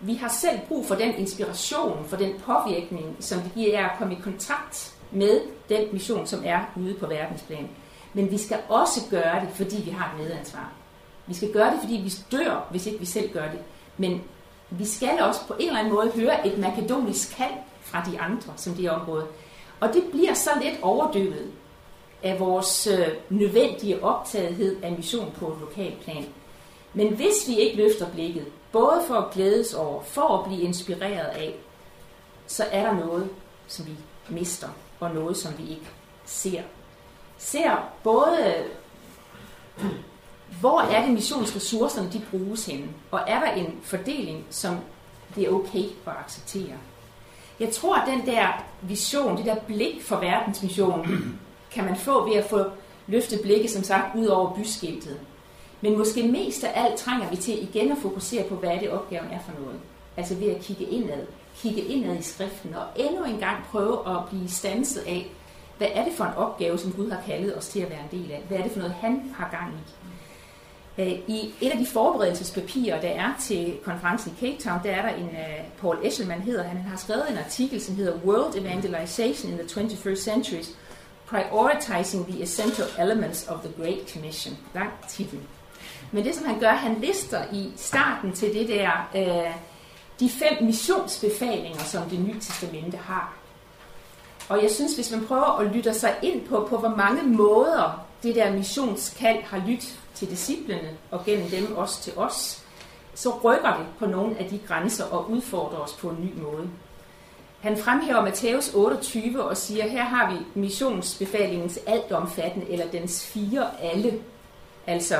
Vi 0.00 0.14
har 0.14 0.28
selv 0.28 0.58
brug 0.68 0.86
for 0.86 0.94
den 0.94 1.14
inspiration, 1.14 2.06
for 2.08 2.16
den 2.16 2.32
påvirkning, 2.46 3.16
som 3.20 3.40
det 3.40 3.54
giver 3.54 3.72
jer 3.72 3.88
at 3.88 3.98
komme 3.98 4.14
i 4.14 4.20
kontakt 4.22 4.94
med 5.10 5.40
den 5.68 5.88
mission, 5.92 6.26
som 6.26 6.42
er 6.44 6.60
ude 6.76 6.94
på 6.94 7.06
verdensplan. 7.06 7.68
Men 8.12 8.30
vi 8.30 8.38
skal 8.38 8.58
også 8.68 9.00
gøre 9.10 9.40
det, 9.40 9.48
fordi 9.54 9.82
vi 9.84 9.90
har 9.90 10.14
et 10.14 10.20
medansvar. 10.22 10.72
Vi 11.26 11.34
skal 11.34 11.52
gøre 11.52 11.70
det, 11.70 11.80
fordi 11.80 11.94
vi 11.94 12.12
dør, 12.32 12.66
hvis 12.70 12.86
ikke 12.86 12.98
vi 12.98 13.06
selv 13.06 13.32
gør 13.32 13.50
det. 13.50 13.60
Men 13.98 14.22
vi 14.70 14.84
skal 14.84 15.20
også 15.20 15.46
på 15.46 15.54
en 15.58 15.66
eller 15.66 15.78
anden 15.78 15.94
måde 15.94 16.10
høre 16.10 16.46
et 16.46 16.58
makedonisk 16.58 17.36
kald 17.36 17.54
fra 17.80 18.04
de 18.10 18.20
andre, 18.20 18.52
som 18.56 18.74
det 18.74 18.84
er 18.84 18.90
område. 18.90 19.26
Og 19.80 19.92
det 19.92 20.04
bliver 20.12 20.34
så 20.34 20.50
lidt 20.62 20.74
overdøvet 20.82 21.50
af 22.24 22.40
vores 22.40 22.86
øh, 22.86 23.08
nødvendige 23.28 24.04
optagethed 24.04 24.82
af 24.82 24.92
mission 24.92 25.32
på 25.38 25.48
et 25.48 25.58
lokalt 25.60 26.00
plan. 26.00 26.26
Men 26.94 27.14
hvis 27.14 27.48
vi 27.48 27.58
ikke 27.58 27.76
løfter 27.76 28.10
blikket, 28.10 28.46
både 28.72 29.02
for 29.06 29.14
at 29.14 29.30
glædes 29.32 29.74
over, 29.74 30.02
for 30.02 30.38
at 30.38 30.44
blive 30.46 30.62
inspireret 30.62 31.26
af, 31.26 31.54
så 32.46 32.64
er 32.70 32.82
der 32.82 33.06
noget, 33.06 33.28
som 33.66 33.86
vi 33.86 33.92
mister, 34.28 34.68
og 35.00 35.14
noget, 35.14 35.36
som 35.36 35.52
vi 35.58 35.62
ikke 35.62 35.90
ser. 36.24 36.62
Ser 37.38 37.90
både 38.02 38.54
hvor 40.60 40.80
er 40.80 41.04
det 41.04 41.14
missionsressourcerne 41.14 42.12
de 42.12 42.22
bruges 42.30 42.66
henne? 42.66 42.88
Og 43.10 43.20
er 43.26 43.40
der 43.40 43.52
en 43.52 43.80
fordeling, 43.82 44.46
som 44.50 44.76
det 45.34 45.44
er 45.44 45.50
okay 45.50 45.84
at 46.06 46.12
acceptere? 46.24 46.76
Jeg 47.60 47.70
tror, 47.70 47.96
at 47.96 48.08
den 48.08 48.26
der 48.26 48.64
vision, 48.82 49.36
det 49.36 49.44
der 49.44 49.54
blik 49.54 50.02
for 50.02 50.16
verdensmissionen, 50.16 51.40
kan 51.74 51.84
man 51.84 51.96
få 51.96 52.28
ved 52.28 52.36
at 52.36 52.44
få 52.44 52.64
løftet 53.06 53.40
blikket, 53.42 53.70
som 53.70 53.82
sagt, 53.82 54.16
ud 54.16 54.26
over 54.26 54.54
byskiltet. 54.54 55.20
Men 55.80 55.98
måske 55.98 56.28
mest 56.28 56.64
af 56.64 56.84
alt 56.84 56.96
trænger 56.96 57.30
vi 57.30 57.36
til 57.36 57.62
igen 57.62 57.92
at 57.92 57.98
fokusere 58.02 58.44
på, 58.48 58.54
hvad 58.54 58.78
det 58.80 58.90
opgaven 58.90 59.28
er 59.32 59.38
for 59.40 59.60
noget. 59.60 59.80
Altså 60.16 60.34
ved 60.34 60.50
at 60.50 60.60
kigge 60.60 60.84
indad. 60.84 61.26
Kigge 61.56 61.80
indad 61.80 62.18
i 62.18 62.22
skriften, 62.22 62.74
og 62.74 62.84
endnu 62.96 63.24
en 63.24 63.38
gang 63.38 63.64
prøve 63.70 64.08
at 64.08 64.28
blive 64.28 64.48
stanset 64.48 65.00
af, 65.00 65.30
hvad 65.78 65.88
er 65.94 66.04
det 66.04 66.12
for 66.12 66.24
en 66.24 66.34
opgave, 66.34 66.78
som 66.78 66.92
Gud 66.92 67.10
har 67.10 67.22
kaldet 67.26 67.58
os 67.58 67.68
til 67.68 67.80
at 67.80 67.90
være 67.90 68.00
en 68.12 68.20
del 68.20 68.32
af? 68.32 68.42
Hvad 68.48 68.58
er 68.58 68.62
det 68.62 68.72
for 68.72 68.78
noget, 68.78 68.94
han 68.94 69.34
har 69.36 69.48
gang 69.50 69.74
i? 69.74 70.04
Øh, 70.98 71.12
I 71.26 71.54
et 71.60 71.70
af 71.70 71.78
de 71.78 71.86
forberedelsespapirer, 71.86 73.00
der 73.00 73.08
er 73.08 73.30
til 73.40 73.78
konferencen 73.84 74.32
i 74.32 74.40
Cape 74.40 74.62
Town, 74.62 74.80
der 74.84 74.90
er 74.90 75.02
der 75.02 75.16
en 75.16 75.28
øh, 75.28 75.64
Paul 75.80 75.98
Esselman 76.02 76.40
hedder 76.40 76.62
han, 76.62 76.76
han 76.76 76.90
har 76.90 76.96
skrevet 76.96 77.30
en 77.30 77.38
artikel, 77.38 77.80
som 77.80 77.96
hedder 77.96 78.18
World 78.24 78.56
Evangelization 78.56 79.52
in 79.52 79.58
the 79.58 79.80
21st 79.80 80.16
Centuries, 80.16 80.76
Prioritizing 81.26 82.26
the 82.26 82.42
Essential 82.42 82.88
Elements 82.98 83.48
of 83.48 83.60
the 83.60 83.82
Great 83.82 84.12
Commission. 84.12 84.56
Lang 84.74 84.90
titel. 85.08 85.40
Men 86.12 86.24
det, 86.24 86.34
som 86.34 86.46
han 86.46 86.60
gør, 86.60 86.70
han 86.70 87.00
lister 87.00 87.44
i 87.52 87.72
starten 87.76 88.32
til 88.32 88.54
det 88.54 88.68
der, 88.68 89.10
øh, 89.14 89.54
de 90.20 90.30
fem 90.30 90.64
missionsbefalinger, 90.64 91.84
som 91.84 92.02
det 92.02 92.20
nye 92.20 92.40
testamente 92.40 92.96
har. 92.96 93.34
Og 94.48 94.62
jeg 94.62 94.70
synes, 94.70 94.94
hvis 94.94 95.10
man 95.10 95.26
prøver 95.26 95.58
at 95.58 95.74
lytte 95.74 95.94
sig 95.94 96.14
ind 96.22 96.48
på, 96.48 96.66
på 96.70 96.78
hvor 96.78 96.88
mange 96.88 97.22
måder 97.22 98.06
det 98.22 98.34
der 98.34 98.52
missionskald 98.52 99.42
har 99.42 99.62
lyttet 99.66 100.00
til 100.14 100.30
disciplene 100.30 100.90
og 101.10 101.24
gennem 101.24 101.50
dem 101.50 101.76
også 101.76 102.02
til 102.02 102.12
os, 102.16 102.62
så 103.14 103.30
rykker 103.44 103.76
det 103.76 103.86
på 103.98 104.06
nogle 104.06 104.38
af 104.38 104.48
de 104.48 104.58
grænser 104.58 105.04
og 105.04 105.30
udfordrer 105.30 105.78
os 105.78 105.92
på 105.92 106.08
en 106.08 106.16
ny 106.20 106.42
måde. 106.42 106.68
Han 107.64 107.76
fremhæver 107.76 108.22
Matthæus 108.22 108.74
28 108.74 109.44
og 109.44 109.56
siger, 109.56 109.88
her 109.88 110.04
har 110.04 110.32
vi 110.32 110.60
missionsbefalingens 110.60 111.78
altomfattende, 111.86 112.70
eller 112.70 112.90
dens 112.90 113.26
fire 113.26 113.82
alle. 113.82 114.20
Altså, 114.86 115.16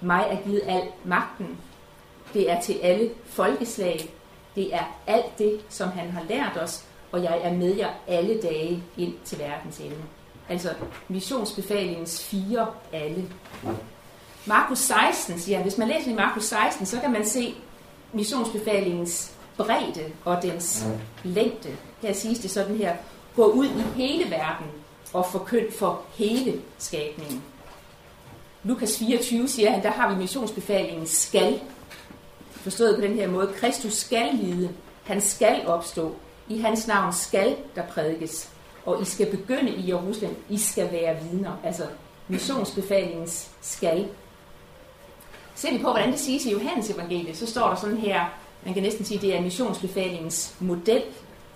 mig 0.00 0.26
er 0.30 0.36
givet 0.48 0.62
al 0.66 0.82
magten. 1.04 1.58
Det 2.34 2.50
er 2.50 2.60
til 2.60 2.78
alle 2.82 3.10
folkeslag. 3.26 4.10
Det 4.54 4.74
er 4.74 4.98
alt 5.06 5.38
det, 5.38 5.60
som 5.68 5.88
han 5.88 6.10
har 6.10 6.22
lært 6.28 6.58
os, 6.62 6.84
og 7.12 7.22
jeg 7.22 7.40
er 7.42 7.52
med 7.52 7.76
jer 7.76 7.90
alle 8.06 8.42
dage 8.42 8.82
ind 8.96 9.14
til 9.24 9.38
verdens 9.38 9.78
ende. 9.78 9.96
Altså 10.48 10.68
missionsbefalingens 11.08 12.24
fire 12.24 12.66
alle. 12.92 13.28
Markus 14.46 14.78
16 14.78 15.38
siger, 15.38 15.62
hvis 15.62 15.78
man 15.78 15.88
læser 15.88 16.10
i 16.10 16.14
Markus 16.14 16.44
16, 16.44 16.86
så 16.86 17.00
kan 17.00 17.12
man 17.12 17.26
se 17.26 17.54
missionsbefalingens 18.12 19.37
bredde 19.58 20.12
og 20.24 20.42
dens 20.42 20.86
længde. 21.24 21.76
Her 22.02 22.12
siges 22.12 22.38
det 22.38 22.50
sådan 22.50 22.76
her, 22.76 22.96
gå 23.36 23.44
ud 23.44 23.66
i 23.66 24.02
hele 24.02 24.30
verden 24.30 24.66
og 25.12 25.26
forkynd 25.26 25.72
for 25.72 26.02
hele 26.14 26.60
skabningen. 26.78 27.42
Lukas 28.64 28.98
24 28.98 29.48
siger 29.48 29.70
han, 29.70 29.82
der 29.82 29.90
har 29.90 30.10
vi 30.10 30.16
missionsbefalingen 30.16 31.06
skal. 31.06 31.60
Forstået 32.50 32.94
på 32.94 33.00
den 33.00 33.14
her 33.14 33.28
måde, 33.28 33.52
Kristus 33.56 33.92
skal 33.92 34.34
lide, 34.34 34.70
han 35.04 35.20
skal 35.20 35.66
opstå, 35.66 36.16
i 36.48 36.58
hans 36.58 36.86
navn 36.86 37.12
skal 37.12 37.56
der 37.74 37.82
prædikes 37.86 38.50
og 38.88 39.02
I 39.02 39.04
skal 39.04 39.30
begynde 39.30 39.70
i 39.70 39.88
Jerusalem. 39.88 40.36
I 40.48 40.58
skal 40.58 40.92
være 40.92 41.16
vidner. 41.22 41.52
Altså 41.64 41.86
missionsbefalingens 42.28 43.50
skal. 43.60 44.08
Ser 45.54 45.72
vi 45.72 45.78
på, 45.78 45.90
hvordan 45.90 46.12
det 46.12 46.20
siges 46.20 46.46
i 46.46 46.52
Johannes 46.52 46.90
evangeliet, 46.90 47.36
så 47.36 47.46
står 47.46 47.68
der 47.68 47.76
sådan 47.76 47.96
her, 47.96 48.24
man 48.64 48.74
kan 48.74 48.82
næsten 48.82 49.04
sige, 49.04 49.20
det 49.20 49.36
er 49.36 49.40
missionsbefalingens 49.40 50.54
model. 50.60 51.02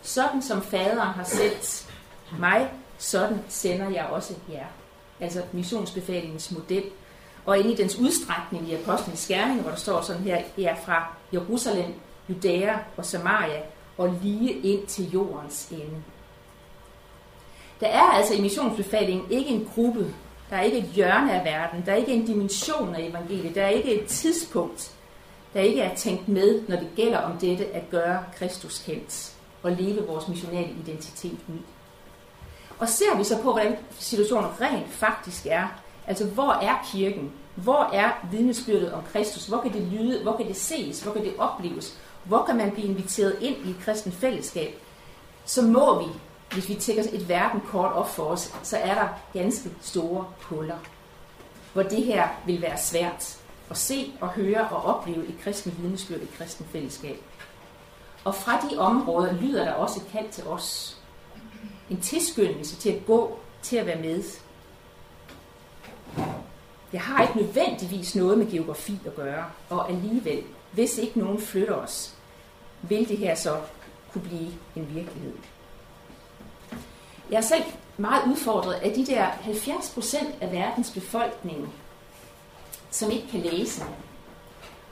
Sådan 0.02 0.42
som 0.42 0.62
faderen 0.62 0.99
har 0.99 1.25
sendt 1.25 1.92
mig, 2.38 2.68
sådan 2.99 3.38
sender 3.49 3.90
jeg 3.90 4.04
også 4.04 4.35
jer. 4.52 4.66
Altså 5.21 5.42
missionsbefalingens 5.52 6.50
model. 6.50 6.85
Og 7.47 7.59
inde 7.59 7.73
i 7.73 7.76
dens 7.76 7.99
udstrækning 7.99 8.68
i 8.68 8.75
Apostlenes 8.75 9.26
Gerning, 9.26 9.61
hvor 9.61 9.71
der 9.71 9.78
står 9.78 10.00
sådan 10.00 10.23
her, 10.23 10.42
er 10.59 10.76
fra 10.85 11.14
Jerusalem, 11.32 11.94
Judæa 12.28 12.76
og 12.97 13.04
Samaria, 13.04 13.62
og 13.99 14.18
lige 14.23 14.52
ind 14.52 14.87
til 14.87 15.11
jordens 15.11 15.68
ende. 15.71 16.02
Der 17.80 17.87
er 17.87 18.02
altså 18.02 18.35
i 18.35 18.40
missionsbefalingen 18.40 19.30
ikke 19.30 19.50
en 19.50 19.68
gruppe, 19.75 20.14
der 20.50 20.56
er 20.56 20.62
ikke 20.62 20.78
et 20.78 20.85
hjørne 20.85 21.32
af 21.32 21.44
verden, 21.44 21.82
der 21.87 21.92
er 21.92 21.97
ikke 21.97 22.12
en 22.12 22.26
dimension 22.26 22.94
af 22.94 23.02
evangeliet, 23.02 23.54
der 23.54 23.62
er 23.62 23.68
ikke 23.68 24.02
et 24.02 24.06
tidspunkt, 24.06 24.92
der 25.54 25.61
ikke 25.61 25.80
er 25.80 25.94
tænkt 25.94 26.28
med, 26.28 26.62
når 26.68 26.76
det 26.76 26.88
gælder 26.97 27.18
om 27.18 27.38
dette 27.38 27.66
at 27.66 27.90
gøre 27.90 28.25
Kristus 28.37 28.78
kendt 28.78 29.32
og 29.62 29.73
leve 29.73 30.06
vores 30.06 30.28
missionale 30.28 30.71
identitet 30.85 31.38
ud. 31.49 31.59
Og 32.78 32.88
ser 32.88 33.16
vi 33.16 33.25
så 33.25 33.42
på, 33.42 33.52
hvordan 33.52 33.76
situationen 33.99 34.50
rent 34.61 34.90
faktisk 34.90 35.47
er, 35.47 35.68
altså 36.06 36.26
hvor 36.26 36.52
er 36.52 36.88
kirken? 36.92 37.32
Hvor 37.54 37.90
er 37.92 38.11
vidnesbyrdet 38.30 38.92
om 38.92 39.02
Kristus? 39.12 39.47
Hvor 39.47 39.61
kan 39.61 39.73
det 39.73 39.82
lyde? 39.82 40.23
Hvor 40.23 40.37
kan 40.37 40.47
det 40.47 40.56
ses? 40.56 41.02
Hvor 41.02 41.12
kan 41.12 41.25
det 41.25 41.35
opleves? 41.38 41.99
Hvor 42.25 42.44
kan 42.44 42.56
man 42.56 42.71
blive 42.71 42.87
inviteret 42.87 43.37
ind 43.40 43.56
i 43.66 43.71
et 43.71 43.76
kristen 43.85 44.12
fællesskab? 44.12 44.75
Så 45.44 45.62
må 45.62 45.99
vi, 45.99 46.06
hvis 46.52 46.68
vi 46.68 46.75
tænker 46.75 47.02
et 47.12 47.28
verden 47.28 47.61
kort 47.61 47.92
op 47.92 48.09
for 48.09 48.25
os, 48.25 48.54
så 48.62 48.76
er 48.76 48.94
der 48.94 49.09
ganske 49.32 49.71
store 49.80 50.25
huller, 50.40 50.78
hvor 51.73 51.82
det 51.82 52.04
her 52.04 52.28
vil 52.47 52.62
være 52.62 52.78
svært 52.78 53.42
at 53.73 53.79
se 53.79 54.12
og 54.21 54.29
høre 54.29 54.69
og 54.69 54.85
opleve 54.85 55.29
et 55.29 55.35
kristen 55.41 55.75
vidnesbyrd, 55.79 56.21
et 56.21 56.35
kristen 56.38 56.67
fællesskab. 56.73 57.17
Og 58.25 58.35
fra 58.35 58.61
de 58.61 58.79
områder 58.79 59.33
lyder 59.33 59.64
der 59.64 59.73
også 59.73 60.00
et 60.00 60.12
kald 60.12 60.31
til 60.31 60.45
os. 60.45 60.99
En 61.91 62.00
tilskyndelse 62.00 62.76
til 62.76 62.91
at 62.91 63.07
gå, 63.07 63.38
til 63.62 63.76
at 63.76 63.87
være 63.87 64.00
med. 64.00 64.23
Det 66.93 67.00
har 67.00 67.23
ikke 67.23 67.37
nødvendigvis 67.37 68.17
noget 68.17 68.38
med 68.38 68.50
geografi 68.50 68.99
at 69.07 69.17
gøre, 69.17 69.45
og 69.71 69.91
alligevel, 69.91 70.43
hvis 70.73 70.99
ikke 70.99 71.19
nogen 71.19 71.41
flytter 71.41 71.75
os, 71.75 72.14
vil 72.83 73.09
det 73.09 73.19
her 73.19 73.35
så 73.35 73.61
kunne 74.12 74.23
blive 74.23 74.50
en 74.76 74.95
virkelighed. 74.95 75.35
Jeg 77.31 77.37
er 77.37 77.41
selv 77.41 77.64
meget 77.97 78.31
udfordret 78.31 78.75
af 78.75 78.93
de 78.93 79.07
der 79.07 79.25
70 79.25 79.91
procent 79.95 80.35
af 80.41 80.52
verdens 80.52 80.91
befolkning, 80.91 81.75
som 82.93 83.11
ikke 83.11 83.29
kan 83.31 83.41
læse, 83.41 83.83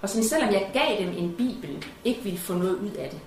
og 0.03 0.09
som 0.09 0.23
selvom 0.23 0.53
jeg 0.53 0.71
gav 0.73 1.07
dem 1.07 1.15
en 1.19 1.35
bibel, 1.37 1.85
ikke 2.05 2.23
ville 2.23 2.39
få 2.39 2.55
noget 2.55 2.75
ud 2.75 2.91
af 2.91 3.11
det. 3.11 3.21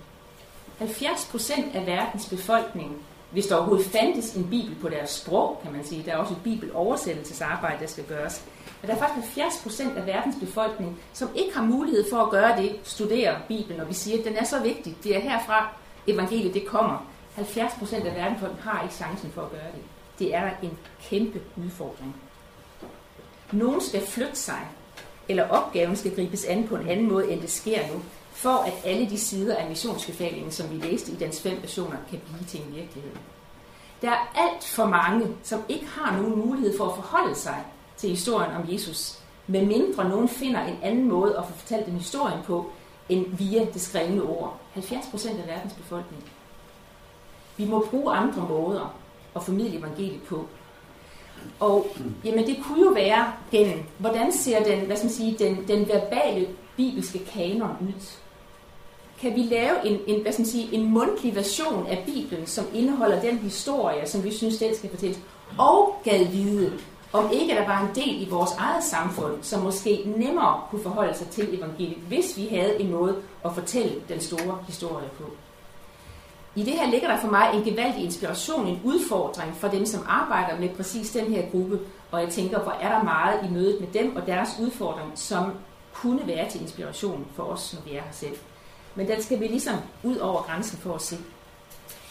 70 0.78 1.28
procent 1.32 1.76
af 1.76 1.88
verdens 1.88 2.30
befolkning, 2.30 3.06
hvis 3.32 3.46
der 3.46 3.56
overhovedet 3.56 3.86
fandtes 3.86 4.36
en 4.36 4.50
bibel 4.50 4.76
på 4.76 4.90
deres 4.90 5.10
sprog, 5.10 5.60
kan 5.64 5.72
man 5.72 5.86
sige, 5.86 6.04
der 6.06 6.12
er 6.12 6.18
også 6.18 6.34
et 6.34 6.44
bibeloversættelsesarbejde, 6.44 7.80
der 7.80 7.88
skal 7.88 8.04
gøres, 8.04 8.46
men 8.82 8.90
der 8.90 8.96
er 8.96 9.00
faktisk 9.00 9.36
70 9.36 9.54
procent 9.64 9.98
af 9.98 10.06
verdens 10.06 10.36
befolkning, 10.40 11.00
som 11.14 11.30
ikke 11.36 11.56
har 11.56 11.64
mulighed 11.64 12.10
for 12.10 12.18
at 12.18 12.30
gøre 12.30 12.62
det, 12.62 12.76
studere 12.84 13.36
Bibelen, 13.48 13.80
og 13.82 13.90
vi 13.90 13.94
siger, 13.94 14.20
at 14.20 14.26
den 14.26 14.36
er 14.36 14.44
så 14.44 14.60
vigtig. 14.60 14.98
Det 15.04 15.16
er 15.16 15.20
herfra, 15.20 15.74
evangeliet 16.08 16.54
det 16.54 16.66
kommer. 16.66 17.08
70 17.36 17.74
procent 17.80 18.08
af 18.08 18.16
verdens 18.16 18.40
befolkning 18.40 18.64
har 18.64 18.84
ikke 18.84 18.96
chancen 18.96 19.32
for 19.32 19.42
at 19.42 19.52
gøre 19.52 19.72
det. 19.76 19.84
Det 20.20 20.36
er 20.36 20.50
en 20.62 20.78
kæmpe 21.02 21.42
udfordring. 21.58 22.16
Nogen 23.54 23.82
skal 23.82 24.08
flytte 24.08 24.36
sig, 24.36 24.68
eller 25.30 25.50
opgaven 25.50 25.96
skal 25.96 26.16
gribes 26.16 26.46
an 26.46 26.68
på 26.68 26.76
en 26.76 26.88
anden 26.88 27.08
måde, 27.08 27.32
end 27.32 27.42
det 27.42 27.50
sker 27.52 27.88
nu, 27.94 28.02
for 28.32 28.50
at 28.50 28.74
alle 28.86 29.10
de 29.10 29.20
sider 29.20 29.56
af 29.56 29.70
missionsbefalingen, 29.70 30.52
som 30.52 30.70
vi 30.72 30.76
læste 30.76 31.12
i 31.12 31.16
dens 31.16 31.42
fem 31.42 31.62
versioner, 31.62 31.98
kan 32.10 32.22
blive 32.26 32.48
til 32.48 32.60
en 32.60 32.76
virkelighed. 32.76 33.12
Der 34.02 34.10
er 34.10 34.34
alt 34.36 34.64
for 34.64 34.86
mange, 34.86 35.28
som 35.44 35.64
ikke 35.70 35.88
har 35.88 36.18
nogen 36.18 36.48
mulighed 36.48 36.78
for 36.78 36.86
at 36.86 36.96
forholde 36.96 37.36
sig 37.36 37.66
til 37.98 38.10
historien 38.10 38.52
om 38.52 38.72
Jesus, 38.72 39.20
medmindre 39.48 40.10
nogen 40.10 40.30
finder 40.30 40.62
en 40.62 40.78
anden 40.82 41.10
måde 41.10 41.38
at 41.38 41.46
få 41.46 41.54
fortalt 41.54 41.86
den 41.86 41.94
historien 41.94 42.40
på, 42.44 42.72
end 43.10 43.26
via 43.38 43.66
det 43.74 43.82
skrevne 43.82 44.24
ord. 44.24 44.60
70 44.74 45.06
procent 45.12 45.40
af 45.40 45.48
verdens 45.48 45.74
befolkning. 45.74 46.24
Vi 47.58 47.66
må 47.66 47.88
bruge 47.90 48.16
andre 48.16 48.48
måder 48.50 48.96
at 49.36 49.44
formidle 49.44 49.78
evangeliet 49.78 50.24
på. 50.24 50.48
Og 51.60 51.88
jamen, 52.26 52.48
det 52.48 52.58
kunne 52.64 52.86
jo 52.86 52.92
være 52.92 53.34
gennem, 53.52 53.80
hvordan 53.98 54.32
ser 54.32 54.64
den, 54.64 54.80
hvad 54.80 54.96
skal 54.96 55.06
man 55.06 55.14
sige, 55.14 55.36
den, 55.40 55.68
den 55.68 55.88
verbale 55.88 56.48
bibelske 56.78 57.20
kanon 57.20 57.78
ud? 57.82 58.18
Kan 59.22 59.36
vi 59.36 59.42
lave 59.42 59.88
en, 59.88 60.00
en, 60.08 60.22
hvad 60.22 60.32
skal 60.32 60.42
man 60.42 60.50
sige, 60.50 60.74
en 60.74 60.86
mundtlig 60.92 61.36
version 61.36 61.88
af 61.88 62.04
Bibelen, 62.06 62.48
som 62.48 62.66
indeholder 62.74 63.22
den 63.22 63.38
historie, 63.38 64.08
som 64.08 64.24
vi 64.24 64.32
synes, 64.32 64.58
den 64.58 64.76
skal 64.76 64.90
fortælles, 64.90 65.20
og 65.58 65.96
gad 66.04 66.26
vide, 66.26 66.74
om 67.14 67.30
ikke 67.34 67.56
der 67.56 67.68
var 67.68 67.82
en 67.82 67.96
del 67.96 68.22
i 68.22 68.30
vores 68.30 68.52
eget 68.58 68.84
samfund, 68.84 69.34
som 69.42 69.62
måske 69.62 70.14
nemmere 70.18 70.62
kunne 70.70 70.84
forholde 70.84 71.18
sig 71.18 71.28
til 71.28 71.58
evangeliet, 71.58 71.98
hvis 72.08 72.38
vi 72.38 72.48
havde 72.48 72.82
en 72.82 72.92
måde 72.92 73.16
at 73.46 73.54
fortælle 73.54 73.94
den 74.10 74.20
store 74.20 74.58
historie 74.68 75.10
på. 75.18 75.24
I 76.56 76.64
det 76.64 76.74
her 76.74 76.92
ligger 76.92 77.08
der 77.08 77.20
for 77.20 77.28
mig 77.28 77.52
en 77.54 77.64
gevaldig 77.64 78.04
inspiration, 78.04 78.68
en 78.68 78.82
udfordring 78.84 79.56
for 79.56 79.68
dem, 79.68 79.86
som 79.86 80.06
arbejder 80.08 80.60
med 80.60 80.70
præcis 80.70 81.12
den 81.12 81.26
her 81.26 81.50
gruppe, 81.52 81.80
og 82.12 82.22
jeg 82.22 82.30
tænker, 82.30 82.60
hvor 82.60 82.72
er 82.72 82.98
der 82.98 83.04
meget 83.04 83.50
i 83.50 83.54
mødet 83.54 83.80
med 83.80 83.88
dem 84.02 84.16
og 84.16 84.28
deres 84.28 84.50
udfordring, 84.62 85.12
som 85.16 85.52
kunne 85.94 86.28
være 86.28 86.50
til 86.50 86.62
inspiration 86.62 87.26
for 87.36 87.44
os, 87.44 87.74
når 87.74 87.92
vi 87.92 87.98
er 87.98 88.02
her 88.02 88.12
selv. 88.12 88.36
Men 88.96 89.08
den 89.08 89.22
skal 89.22 89.40
vi 89.40 89.48
ligesom 89.48 89.76
ud 90.04 90.18
over 90.18 90.42
grænsen 90.42 90.78
for 90.78 90.94
at 90.96 91.02
se. 91.02 91.18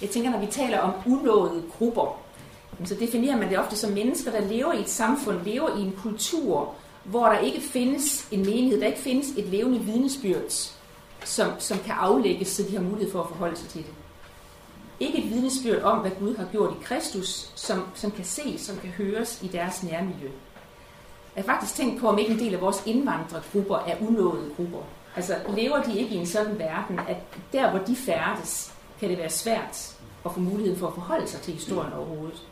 Jeg 0.00 0.10
tænker, 0.10 0.30
når 0.30 0.40
vi 0.40 0.46
taler 0.46 0.78
om 0.78 0.92
unåede 1.06 1.62
grupper, 1.78 2.18
så 2.84 2.94
definerer 2.94 3.36
man 3.36 3.48
det 3.48 3.58
ofte 3.58 3.76
som 3.76 3.92
mennesker, 3.92 4.30
der 4.30 4.40
lever 4.40 4.72
i 4.72 4.80
et 4.80 4.88
samfund, 4.88 5.42
lever 5.44 5.76
i 5.76 5.80
en 5.80 5.98
kultur, 6.02 6.74
hvor 7.04 7.26
der 7.26 7.38
ikke 7.38 7.60
findes 7.60 8.28
en 8.30 8.40
menighed, 8.40 8.80
der 8.80 8.86
ikke 8.86 8.98
findes 8.98 9.28
et 9.36 9.44
levende 9.44 9.78
vidnesbyrd, 9.78 10.72
som, 11.24 11.50
som 11.58 11.78
kan 11.78 11.94
aflægges, 11.98 12.48
så 12.48 12.62
de 12.62 12.76
har 12.76 12.82
mulighed 12.82 13.12
for 13.12 13.20
at 13.20 13.28
forholde 13.28 13.56
sig 13.56 13.68
til 13.68 13.82
det. 13.82 13.94
Ikke 15.02 15.18
et 15.18 15.30
vidnesbyrd 15.30 15.82
om, 15.82 15.98
hvad 15.98 16.10
Gud 16.20 16.36
har 16.36 16.46
gjort 16.52 16.70
i 16.80 16.84
Kristus, 16.84 17.52
som, 17.54 17.84
som 17.94 18.10
kan 18.10 18.24
ses, 18.24 18.60
som 18.60 18.76
kan 18.76 18.90
høres 18.90 19.42
i 19.42 19.46
deres 19.46 19.82
nærmiljø. 19.82 20.28
Jeg 21.36 21.44
har 21.44 21.54
faktisk 21.54 21.74
tænkt 21.74 22.00
på, 22.00 22.08
om 22.08 22.18
ikke 22.18 22.32
en 22.32 22.38
del 22.38 22.54
af 22.54 22.60
vores 22.60 22.82
indvandrergrupper 22.86 23.76
er 23.76 23.96
unåede 24.08 24.50
grupper. 24.56 24.78
Altså 25.16 25.36
lever 25.56 25.82
de 25.82 25.98
ikke 25.98 26.14
i 26.14 26.18
en 26.18 26.26
sådan 26.26 26.58
verden, 26.58 26.98
at 27.08 27.16
der 27.52 27.70
hvor 27.70 27.78
de 27.78 27.96
færdes, 27.96 28.72
kan 29.00 29.10
det 29.10 29.18
være 29.18 29.30
svært 29.30 29.96
at 30.24 30.32
få 30.32 30.40
mulighed 30.40 30.76
for 30.76 30.86
at 30.86 30.94
forholde 30.94 31.28
sig 31.28 31.40
til 31.40 31.54
historien 31.54 31.92
overhovedet. 31.92 32.42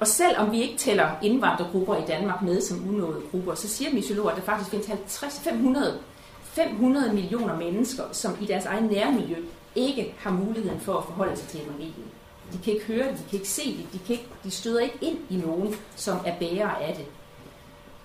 Og 0.00 0.06
selvom 0.06 0.52
vi 0.52 0.62
ikke 0.62 0.78
tæller 0.78 1.10
indvandrergrupper 1.22 1.96
i 1.96 2.06
Danmark 2.06 2.42
med 2.42 2.60
som 2.60 2.88
unåede 2.88 3.22
grupper, 3.30 3.54
så 3.54 3.68
siger 3.68 3.94
missiologer, 3.94 4.30
at 4.30 4.36
der 4.36 4.42
faktisk 4.42 4.70
findes 4.70 4.86
50, 4.86 5.40
500, 5.40 5.98
500 6.42 7.12
millioner 7.12 7.56
mennesker, 7.56 8.04
som 8.12 8.36
i 8.40 8.46
deres 8.46 8.64
egen 8.64 8.84
nærmiljø 8.84 9.36
ikke 9.74 10.14
har 10.18 10.30
muligheden 10.30 10.80
for 10.80 10.94
at 10.94 11.04
forholde 11.04 11.36
sig 11.36 11.48
til 11.48 11.60
evangeliet. 11.60 11.94
De 12.52 12.58
kan 12.64 12.72
ikke 12.72 12.86
høre 12.86 13.08
det, 13.08 13.18
de 13.18 13.24
kan 13.30 13.38
ikke 13.38 13.48
se 13.48 13.76
det, 13.76 13.86
de, 13.92 13.98
kan 13.98 14.12
ikke, 14.12 14.28
de 14.44 14.50
støder 14.50 14.80
ikke 14.80 14.98
ind 15.00 15.18
i 15.30 15.36
nogen, 15.36 15.74
som 15.96 16.18
er 16.26 16.34
bærere 16.38 16.82
af 16.82 16.94
det. 16.94 17.06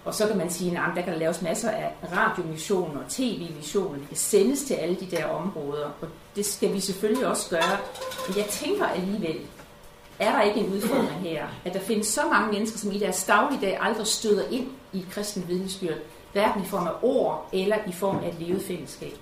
Og 0.06 0.14
så 0.14 0.28
kan 0.28 0.38
man 0.38 0.50
sige, 0.50 0.72
at 0.72 0.96
der 0.96 1.02
kan 1.02 1.14
der 1.14 1.20
laves 1.20 1.42
masser 1.42 1.70
af 1.70 1.92
radiomissioner 2.16 3.00
og 3.00 3.10
tv-missioner, 3.10 3.98
det 3.98 4.08
kan 4.08 4.18
sendes 4.18 4.64
til 4.64 4.74
alle 4.74 4.96
de 4.96 5.06
der 5.06 5.26
områder, 5.26 5.86
og 6.02 6.08
det 6.36 6.46
skal 6.46 6.74
vi 6.74 6.80
selvfølgelig 6.80 7.28
også 7.28 7.50
gøre. 7.50 7.78
Men 8.28 8.38
jeg 8.38 8.46
tænker 8.46 8.86
alligevel, 8.86 9.40
er 10.20 10.32
der 10.32 10.42
ikke 10.42 10.60
en 10.60 10.74
udfordring 10.74 11.22
her, 11.22 11.48
at 11.66 11.74
der 11.74 11.80
findes 11.80 12.08
så 12.08 12.22
mange 12.32 12.52
mennesker, 12.52 12.80
som 12.80 12.92
i 12.92 13.00
deres 13.00 13.24
dagligdag 13.24 13.78
aldrig 13.82 14.08
støder 14.08 14.50
ind 14.50 14.68
i 14.94 15.00
et 15.00 15.08
kristen 15.12 15.46
vidnesbyrd, 15.48 15.98
hverken 16.34 16.64
i 16.64 16.66
form 16.66 16.88
af 16.88 16.94
ord 17.02 17.50
eller 17.54 17.78
i 17.88 17.92
form 17.92 18.18
af 18.18 18.28
et 18.28 18.36
levet 18.40 18.62
fællesskab. 18.62 19.18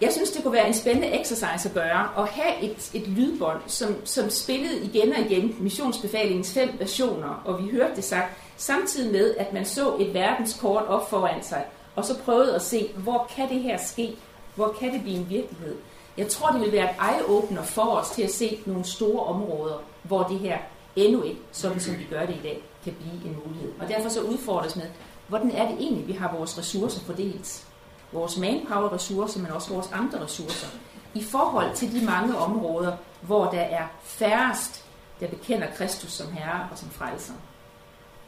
Jeg 0.00 0.12
synes, 0.12 0.30
det 0.30 0.42
kunne 0.42 0.52
være 0.52 0.68
en 0.68 0.74
spændende 0.74 1.20
exercise 1.20 1.68
at 1.68 1.74
gøre, 1.74 2.08
at 2.18 2.28
have 2.28 2.62
et, 2.62 2.90
et 2.94 3.08
lydbånd, 3.08 3.60
som, 3.66 3.96
som 4.04 4.30
spillede 4.30 4.84
igen 4.84 5.12
og 5.12 5.20
igen 5.20 5.56
missionsbefalingens 5.60 6.52
fem 6.52 6.70
versioner, 6.78 7.42
og 7.44 7.64
vi 7.64 7.70
hørte 7.70 7.96
det 7.96 8.04
sagt, 8.04 8.32
samtidig 8.56 9.12
med, 9.12 9.34
at 9.38 9.52
man 9.52 9.64
så 9.64 9.96
et 10.00 10.14
verdenskort 10.14 10.86
op 10.86 11.10
foran 11.10 11.42
sig, 11.42 11.64
og 11.96 12.04
så 12.04 12.18
prøvede 12.18 12.54
at 12.54 12.62
se, 12.62 12.88
hvor 12.96 13.30
kan 13.36 13.48
det 13.48 13.60
her 13.60 13.76
ske? 13.76 14.16
Hvor 14.54 14.76
kan 14.80 14.92
det 14.92 15.02
blive 15.02 15.16
en 15.16 15.30
virkelighed? 15.30 15.76
Jeg 16.16 16.28
tror, 16.28 16.50
det 16.50 16.60
vil 16.60 16.72
være 16.72 16.90
et 16.90 16.96
eye-opener 17.00 17.62
for 17.62 17.82
os 17.82 18.10
til 18.10 18.22
at 18.22 18.30
se 18.30 18.58
nogle 18.66 18.84
store 18.84 19.24
områder, 19.24 19.82
hvor 20.02 20.22
det 20.22 20.38
her 20.38 20.58
endnu 20.96 21.22
ikke, 21.22 21.40
sådan 21.52 21.80
som 21.80 21.98
vi 21.98 22.06
gør 22.10 22.26
det 22.26 22.34
i 22.34 22.42
dag, 22.42 22.62
kan 22.84 22.96
blive 23.00 23.30
en 23.30 23.38
mulighed. 23.46 23.72
Og 23.80 23.88
derfor 23.88 24.08
så 24.08 24.20
udfordres 24.20 24.76
med, 24.76 24.84
hvordan 25.28 25.50
er 25.50 25.68
det 25.68 25.76
egentlig, 25.80 26.08
vi 26.08 26.12
har 26.12 26.36
vores 26.36 26.58
ressourcer 26.58 27.00
fordelt? 27.00 27.65
Vores 28.12 28.36
manpower-ressourcer, 28.36 29.40
men 29.40 29.50
også 29.50 29.72
vores 29.74 29.92
andre 29.92 30.24
ressourcer. 30.24 30.68
i 31.14 31.22
forhold 31.22 31.74
til 31.74 31.92
de 31.92 32.04
mange 32.04 32.36
områder, 32.38 32.96
hvor 33.20 33.50
der 33.50 33.60
er 33.60 33.86
færrest, 34.02 34.84
der 35.20 35.28
bekender 35.28 35.66
Kristus 35.76 36.10
som 36.10 36.32
Herre 36.32 36.68
og 36.72 36.78
som 36.78 36.90
frelser. 36.90 37.32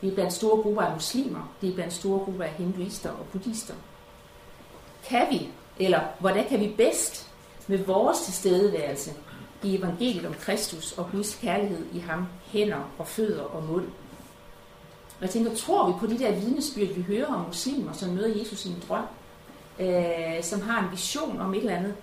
Det 0.01 0.09
er 0.09 0.15
blandt 0.15 0.33
store 0.33 0.63
grupper 0.63 0.83
af 0.83 0.95
muslimer, 0.95 1.53
det 1.61 1.69
er 1.69 1.75
blandt 1.75 1.93
store 1.93 2.19
grupper 2.19 2.45
af 2.45 2.51
hinduister 2.51 3.11
og 3.11 3.27
buddhister. 3.33 3.75
Kan 5.05 5.27
vi, 5.31 5.49
eller 5.79 6.01
hvordan 6.19 6.49
kan 6.49 6.61
vi 6.61 6.75
bedst 6.77 7.31
med 7.67 7.79
vores 7.79 8.21
tilstedeværelse 8.21 9.11
give 9.63 9.79
evangeliet 9.79 10.27
om 10.27 10.35
Kristus 10.35 10.93
og 10.93 11.09
Guds 11.13 11.35
kærlighed 11.35 11.87
i 11.93 11.99
ham, 11.99 12.27
hænder 12.47 12.91
og 12.99 13.07
fødder 13.07 13.43
og 13.43 13.63
mund. 13.63 13.87
Og 15.19 15.23
jeg 15.23 15.31
tænker, 15.31 15.55
tror 15.55 15.87
vi 15.87 15.93
på 16.01 16.07
de 16.07 16.19
der 16.19 16.33
vidnesbyrd, 16.33 16.89
vi 16.89 17.03
hører 17.03 17.27
om 17.27 17.47
muslimer, 17.47 17.93
som 17.93 18.11
møder 18.11 18.39
Jesus 18.39 18.65
i 18.65 18.69
en 18.69 18.83
drøm, 18.89 19.05
øh, 19.81 20.43
som 20.43 20.61
har 20.61 20.83
en 20.83 20.91
vision 20.91 21.41
om 21.41 21.55
et 21.55 21.61
eller 21.61 21.77
andet. 21.77 21.95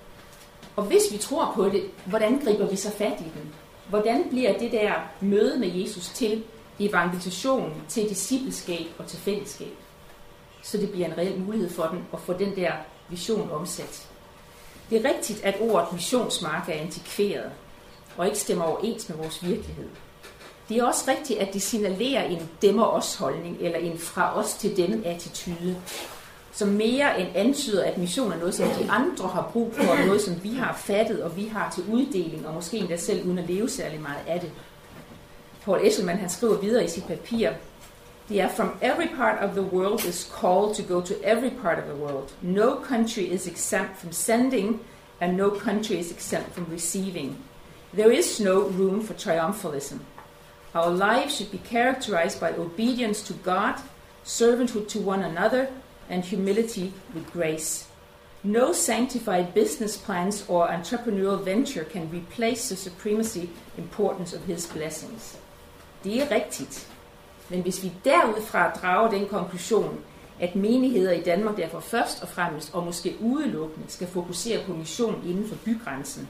Og 0.75 0.83
hvis 0.83 1.03
vi 1.11 1.17
tror 1.17 1.51
på 1.55 1.65
det, 1.69 1.83
hvordan 2.05 2.39
griber 2.39 2.69
vi 2.69 2.75
så 2.75 2.91
fat 2.91 3.19
i 3.19 3.23
den? 3.23 3.53
Hvordan 3.89 4.23
bliver 4.29 4.57
det 4.57 4.71
der 4.71 4.93
møde 5.21 5.59
med 5.59 5.67
Jesus 5.67 6.09
til 6.09 6.43
evangelisation, 6.79 7.81
til 7.87 8.09
discipleskab 8.09 8.85
og 8.97 9.07
til 9.07 9.19
fællesskab? 9.19 9.73
Så 10.63 10.77
det 10.77 10.91
bliver 10.91 11.07
en 11.07 11.17
reel 11.17 11.39
mulighed 11.39 11.69
for 11.69 11.83
den 11.83 12.05
at 12.13 12.19
få 12.19 12.33
den 12.33 12.55
der 12.55 12.71
vision 13.09 13.51
omsat. 13.51 14.07
Det 14.89 15.05
er 15.05 15.09
rigtigt, 15.09 15.43
at 15.43 15.55
ordet 15.59 15.93
missionsmark 15.93 16.69
er 16.69 16.73
antikveret 16.73 17.51
og 18.17 18.25
ikke 18.25 18.39
stemmer 18.39 18.65
overens 18.65 19.09
med 19.09 19.17
vores 19.17 19.43
virkelighed. 19.43 19.89
Det 20.69 20.77
er 20.77 20.85
også 20.85 21.03
rigtigt, 21.07 21.39
at 21.39 21.53
det 21.53 21.61
signalerer 21.61 22.23
en 22.23 22.49
demmer 22.61 22.85
os 22.85 23.15
holdning 23.15 23.57
eller 23.59 23.79
en 23.79 23.99
fra 23.99 24.37
os 24.39 24.53
til 24.53 24.77
dem 24.77 25.03
attitude, 25.05 25.81
som 26.55 26.67
mere 26.67 27.19
end 27.19 27.29
antyder, 27.35 27.83
at 27.83 27.97
mission 27.97 28.31
er 28.31 28.37
noget, 28.37 28.55
som 28.55 28.69
de 28.69 28.91
andre 28.91 29.27
har 29.27 29.49
brug 29.53 29.73
for, 29.73 29.91
og 29.91 30.05
noget, 30.05 30.21
som 30.21 30.43
vi 30.43 30.53
har 30.53 30.75
fattet, 30.75 31.23
og 31.23 31.37
vi 31.37 31.45
har 31.45 31.71
til 31.71 31.83
uddeling, 31.91 32.47
og 32.47 32.53
måske 32.53 32.77
endda 32.77 32.97
selv 32.97 33.25
uden 33.25 33.37
at 33.37 33.47
leve 33.47 33.69
særlig 33.69 34.01
meget 34.01 34.21
af 34.27 34.39
det. 34.39 34.51
Paul 35.65 35.79
Esselman 35.83 36.17
han 36.17 36.29
skriver 36.29 36.57
videre 36.57 36.83
i 36.85 36.87
sit 36.87 37.03
papir, 37.03 37.49
det 38.29 38.39
are 38.39 38.49
from 38.55 38.71
every 38.81 39.07
part 39.15 39.43
of 39.43 39.51
the 39.51 39.61
world 39.61 40.05
is 40.05 40.31
called 40.41 40.75
to 40.75 40.93
go 40.93 41.01
to 41.01 41.13
every 41.23 41.51
part 41.61 41.77
of 41.77 41.83
the 41.83 42.03
world. 42.03 42.29
No 42.41 42.75
country 42.89 43.21
is 43.21 43.47
exempt 43.47 43.97
from 43.97 44.11
sending, 44.11 44.79
and 45.19 45.37
no 45.37 45.49
country 45.49 45.95
is 45.95 46.11
exempt 46.11 46.53
from 46.53 46.67
receiving. 46.71 47.37
There 47.93 48.19
is 48.19 48.39
no 48.39 48.59
room 48.77 49.01
for 49.01 49.13
triumphalism. 49.13 49.99
Our 50.73 50.89
lives 50.89 51.35
should 51.35 51.51
be 51.51 51.69
characterized 51.69 52.39
by 52.39 52.51
obedience 52.57 53.21
to 53.27 53.33
God, 53.33 53.75
servanthood 54.25 54.87
to 54.87 54.99
one 54.99 55.23
another, 55.23 55.67
and 56.09 56.23
humility 56.23 56.91
with 57.15 57.31
grace. 57.33 57.87
No 58.43 58.73
sanctified 58.73 59.53
business 59.53 59.97
plans 59.97 60.45
or 60.49 60.67
entrepreneurial 60.67 61.45
venture 61.45 61.83
can 61.83 62.09
replace 62.13 62.69
the 62.69 62.75
supremacy 62.75 63.49
importance 63.77 64.37
of 64.37 64.45
His 64.45 64.67
blessings. 64.73 65.37
Det 66.03 66.21
er 66.21 66.31
rigtigt. 66.31 66.87
Men 67.49 67.61
hvis 67.61 67.83
vi 67.83 67.91
derudfra 68.05 68.69
drager 68.69 69.09
den 69.09 69.27
konklusion, 69.27 69.99
at 70.39 70.55
menigheder 70.55 71.11
i 71.11 71.21
Danmark 71.21 71.57
derfor 71.57 71.79
først 71.79 72.21
og 72.21 72.27
fremmest, 72.27 72.73
og 72.73 72.85
måske 72.85 73.15
udelukkende, 73.21 73.87
skal 73.87 74.07
fokusere 74.07 74.63
på 74.65 74.73
mission 74.73 75.23
inden 75.27 75.47
for 75.47 75.55
bygrænsen, 75.55 76.27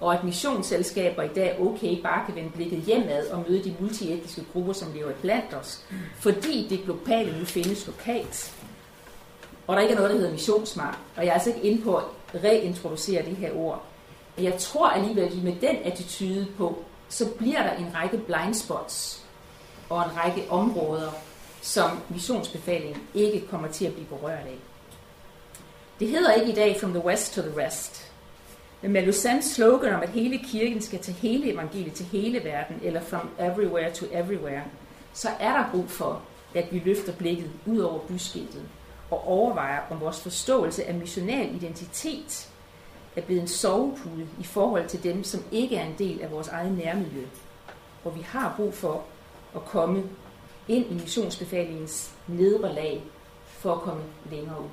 og 0.00 0.14
at 0.14 0.24
missionsselskaber 0.24 1.22
i 1.22 1.28
dag 1.28 1.60
okay 1.60 2.02
bare 2.02 2.26
kan 2.26 2.34
vende 2.34 2.50
blikket 2.50 2.78
hjemad 2.78 3.26
og 3.26 3.44
møde 3.48 3.64
de 3.64 3.74
multietniske 3.80 4.44
grupper, 4.52 4.72
som 4.72 4.92
lever 4.94 5.12
blandt 5.12 5.54
os, 5.54 5.84
fordi 6.18 6.66
det 6.70 6.84
globale 6.84 7.38
nu 7.38 7.44
findes 7.44 7.86
lokalt, 7.86 8.54
og 9.68 9.76
der 9.76 9.82
ikke 9.82 9.92
er 9.92 9.96
noget, 9.96 10.10
der 10.10 10.16
hedder 10.16 10.32
missionsmark, 10.32 10.98
og 11.16 11.24
jeg 11.24 11.30
er 11.30 11.34
altså 11.34 11.50
ikke 11.50 11.68
inde 11.68 11.82
på 11.82 11.96
at 11.96 12.04
reintroducere 12.44 13.24
det 13.24 13.36
her 13.36 13.52
ord. 13.56 13.84
Men 14.36 14.44
jeg 14.44 14.58
tror 14.58 14.88
alligevel, 14.88 15.24
at 15.24 15.42
med 15.42 15.56
den 15.60 15.76
attitude 15.84 16.46
på, 16.56 16.84
så 17.08 17.28
bliver 17.38 17.62
der 17.62 17.72
en 17.72 17.94
række 17.94 18.18
blind 18.18 18.54
spots, 18.54 19.24
og 19.90 20.02
en 20.02 20.16
række 20.16 20.44
områder, 20.50 21.10
som 21.60 21.90
missionsbefalingen 22.08 23.02
ikke 23.14 23.46
kommer 23.50 23.68
til 23.68 23.84
at 23.84 23.92
blive 23.92 24.06
berørt 24.06 24.46
af. 24.46 24.58
Det 26.00 26.08
hedder 26.08 26.32
ikke 26.32 26.52
i 26.52 26.54
dag 26.54 26.76
From 26.80 26.92
the 26.92 27.04
West 27.04 27.34
to 27.34 27.42
the 27.42 27.66
Rest. 27.66 28.12
Men 28.82 28.92
med 28.92 29.08
Lausanne's 29.08 29.54
slogan 29.54 29.94
om, 29.94 30.00
at 30.02 30.08
hele 30.08 30.38
kirken 30.38 30.82
skal 30.82 30.98
til 30.98 31.14
hele 31.14 31.52
evangeliet, 31.52 31.92
til 31.92 32.06
hele 32.06 32.44
verden, 32.44 32.80
eller 32.82 33.00
From 33.00 33.30
Everywhere 33.38 33.92
to 33.92 34.06
Everywhere, 34.12 34.62
så 35.12 35.28
er 35.40 35.52
der 35.52 35.70
brug 35.72 35.90
for, 35.90 36.22
at 36.54 36.72
vi 36.72 36.82
løfter 36.84 37.12
blikket 37.12 37.50
ud 37.66 37.78
over 37.78 37.98
byskiltet 37.98 38.62
og 39.10 39.28
overvejer, 39.28 39.80
om 39.90 40.00
vores 40.00 40.20
forståelse 40.20 40.84
af 40.84 40.94
missional 40.94 41.54
identitet 41.54 42.48
er 43.16 43.20
blevet 43.20 43.40
en 43.40 43.48
sovepude 43.48 44.28
i 44.40 44.44
forhold 44.44 44.88
til 44.88 45.02
dem, 45.02 45.24
som 45.24 45.44
ikke 45.52 45.76
er 45.76 45.86
en 45.86 45.98
del 45.98 46.20
af 46.20 46.30
vores 46.30 46.48
eget 46.48 46.72
nærmiljø. 46.72 47.26
Hvor 48.02 48.10
vi 48.10 48.20
har 48.20 48.54
brug 48.56 48.74
for 48.74 49.04
at 49.54 49.64
komme 49.64 50.04
ind 50.68 50.86
i 50.90 50.94
missionsbefalingens 50.94 52.10
nedre 52.26 52.74
lag 52.74 53.02
for 53.48 53.74
at 53.74 53.80
komme 53.80 54.02
længere 54.30 54.60
ud. 54.60 54.68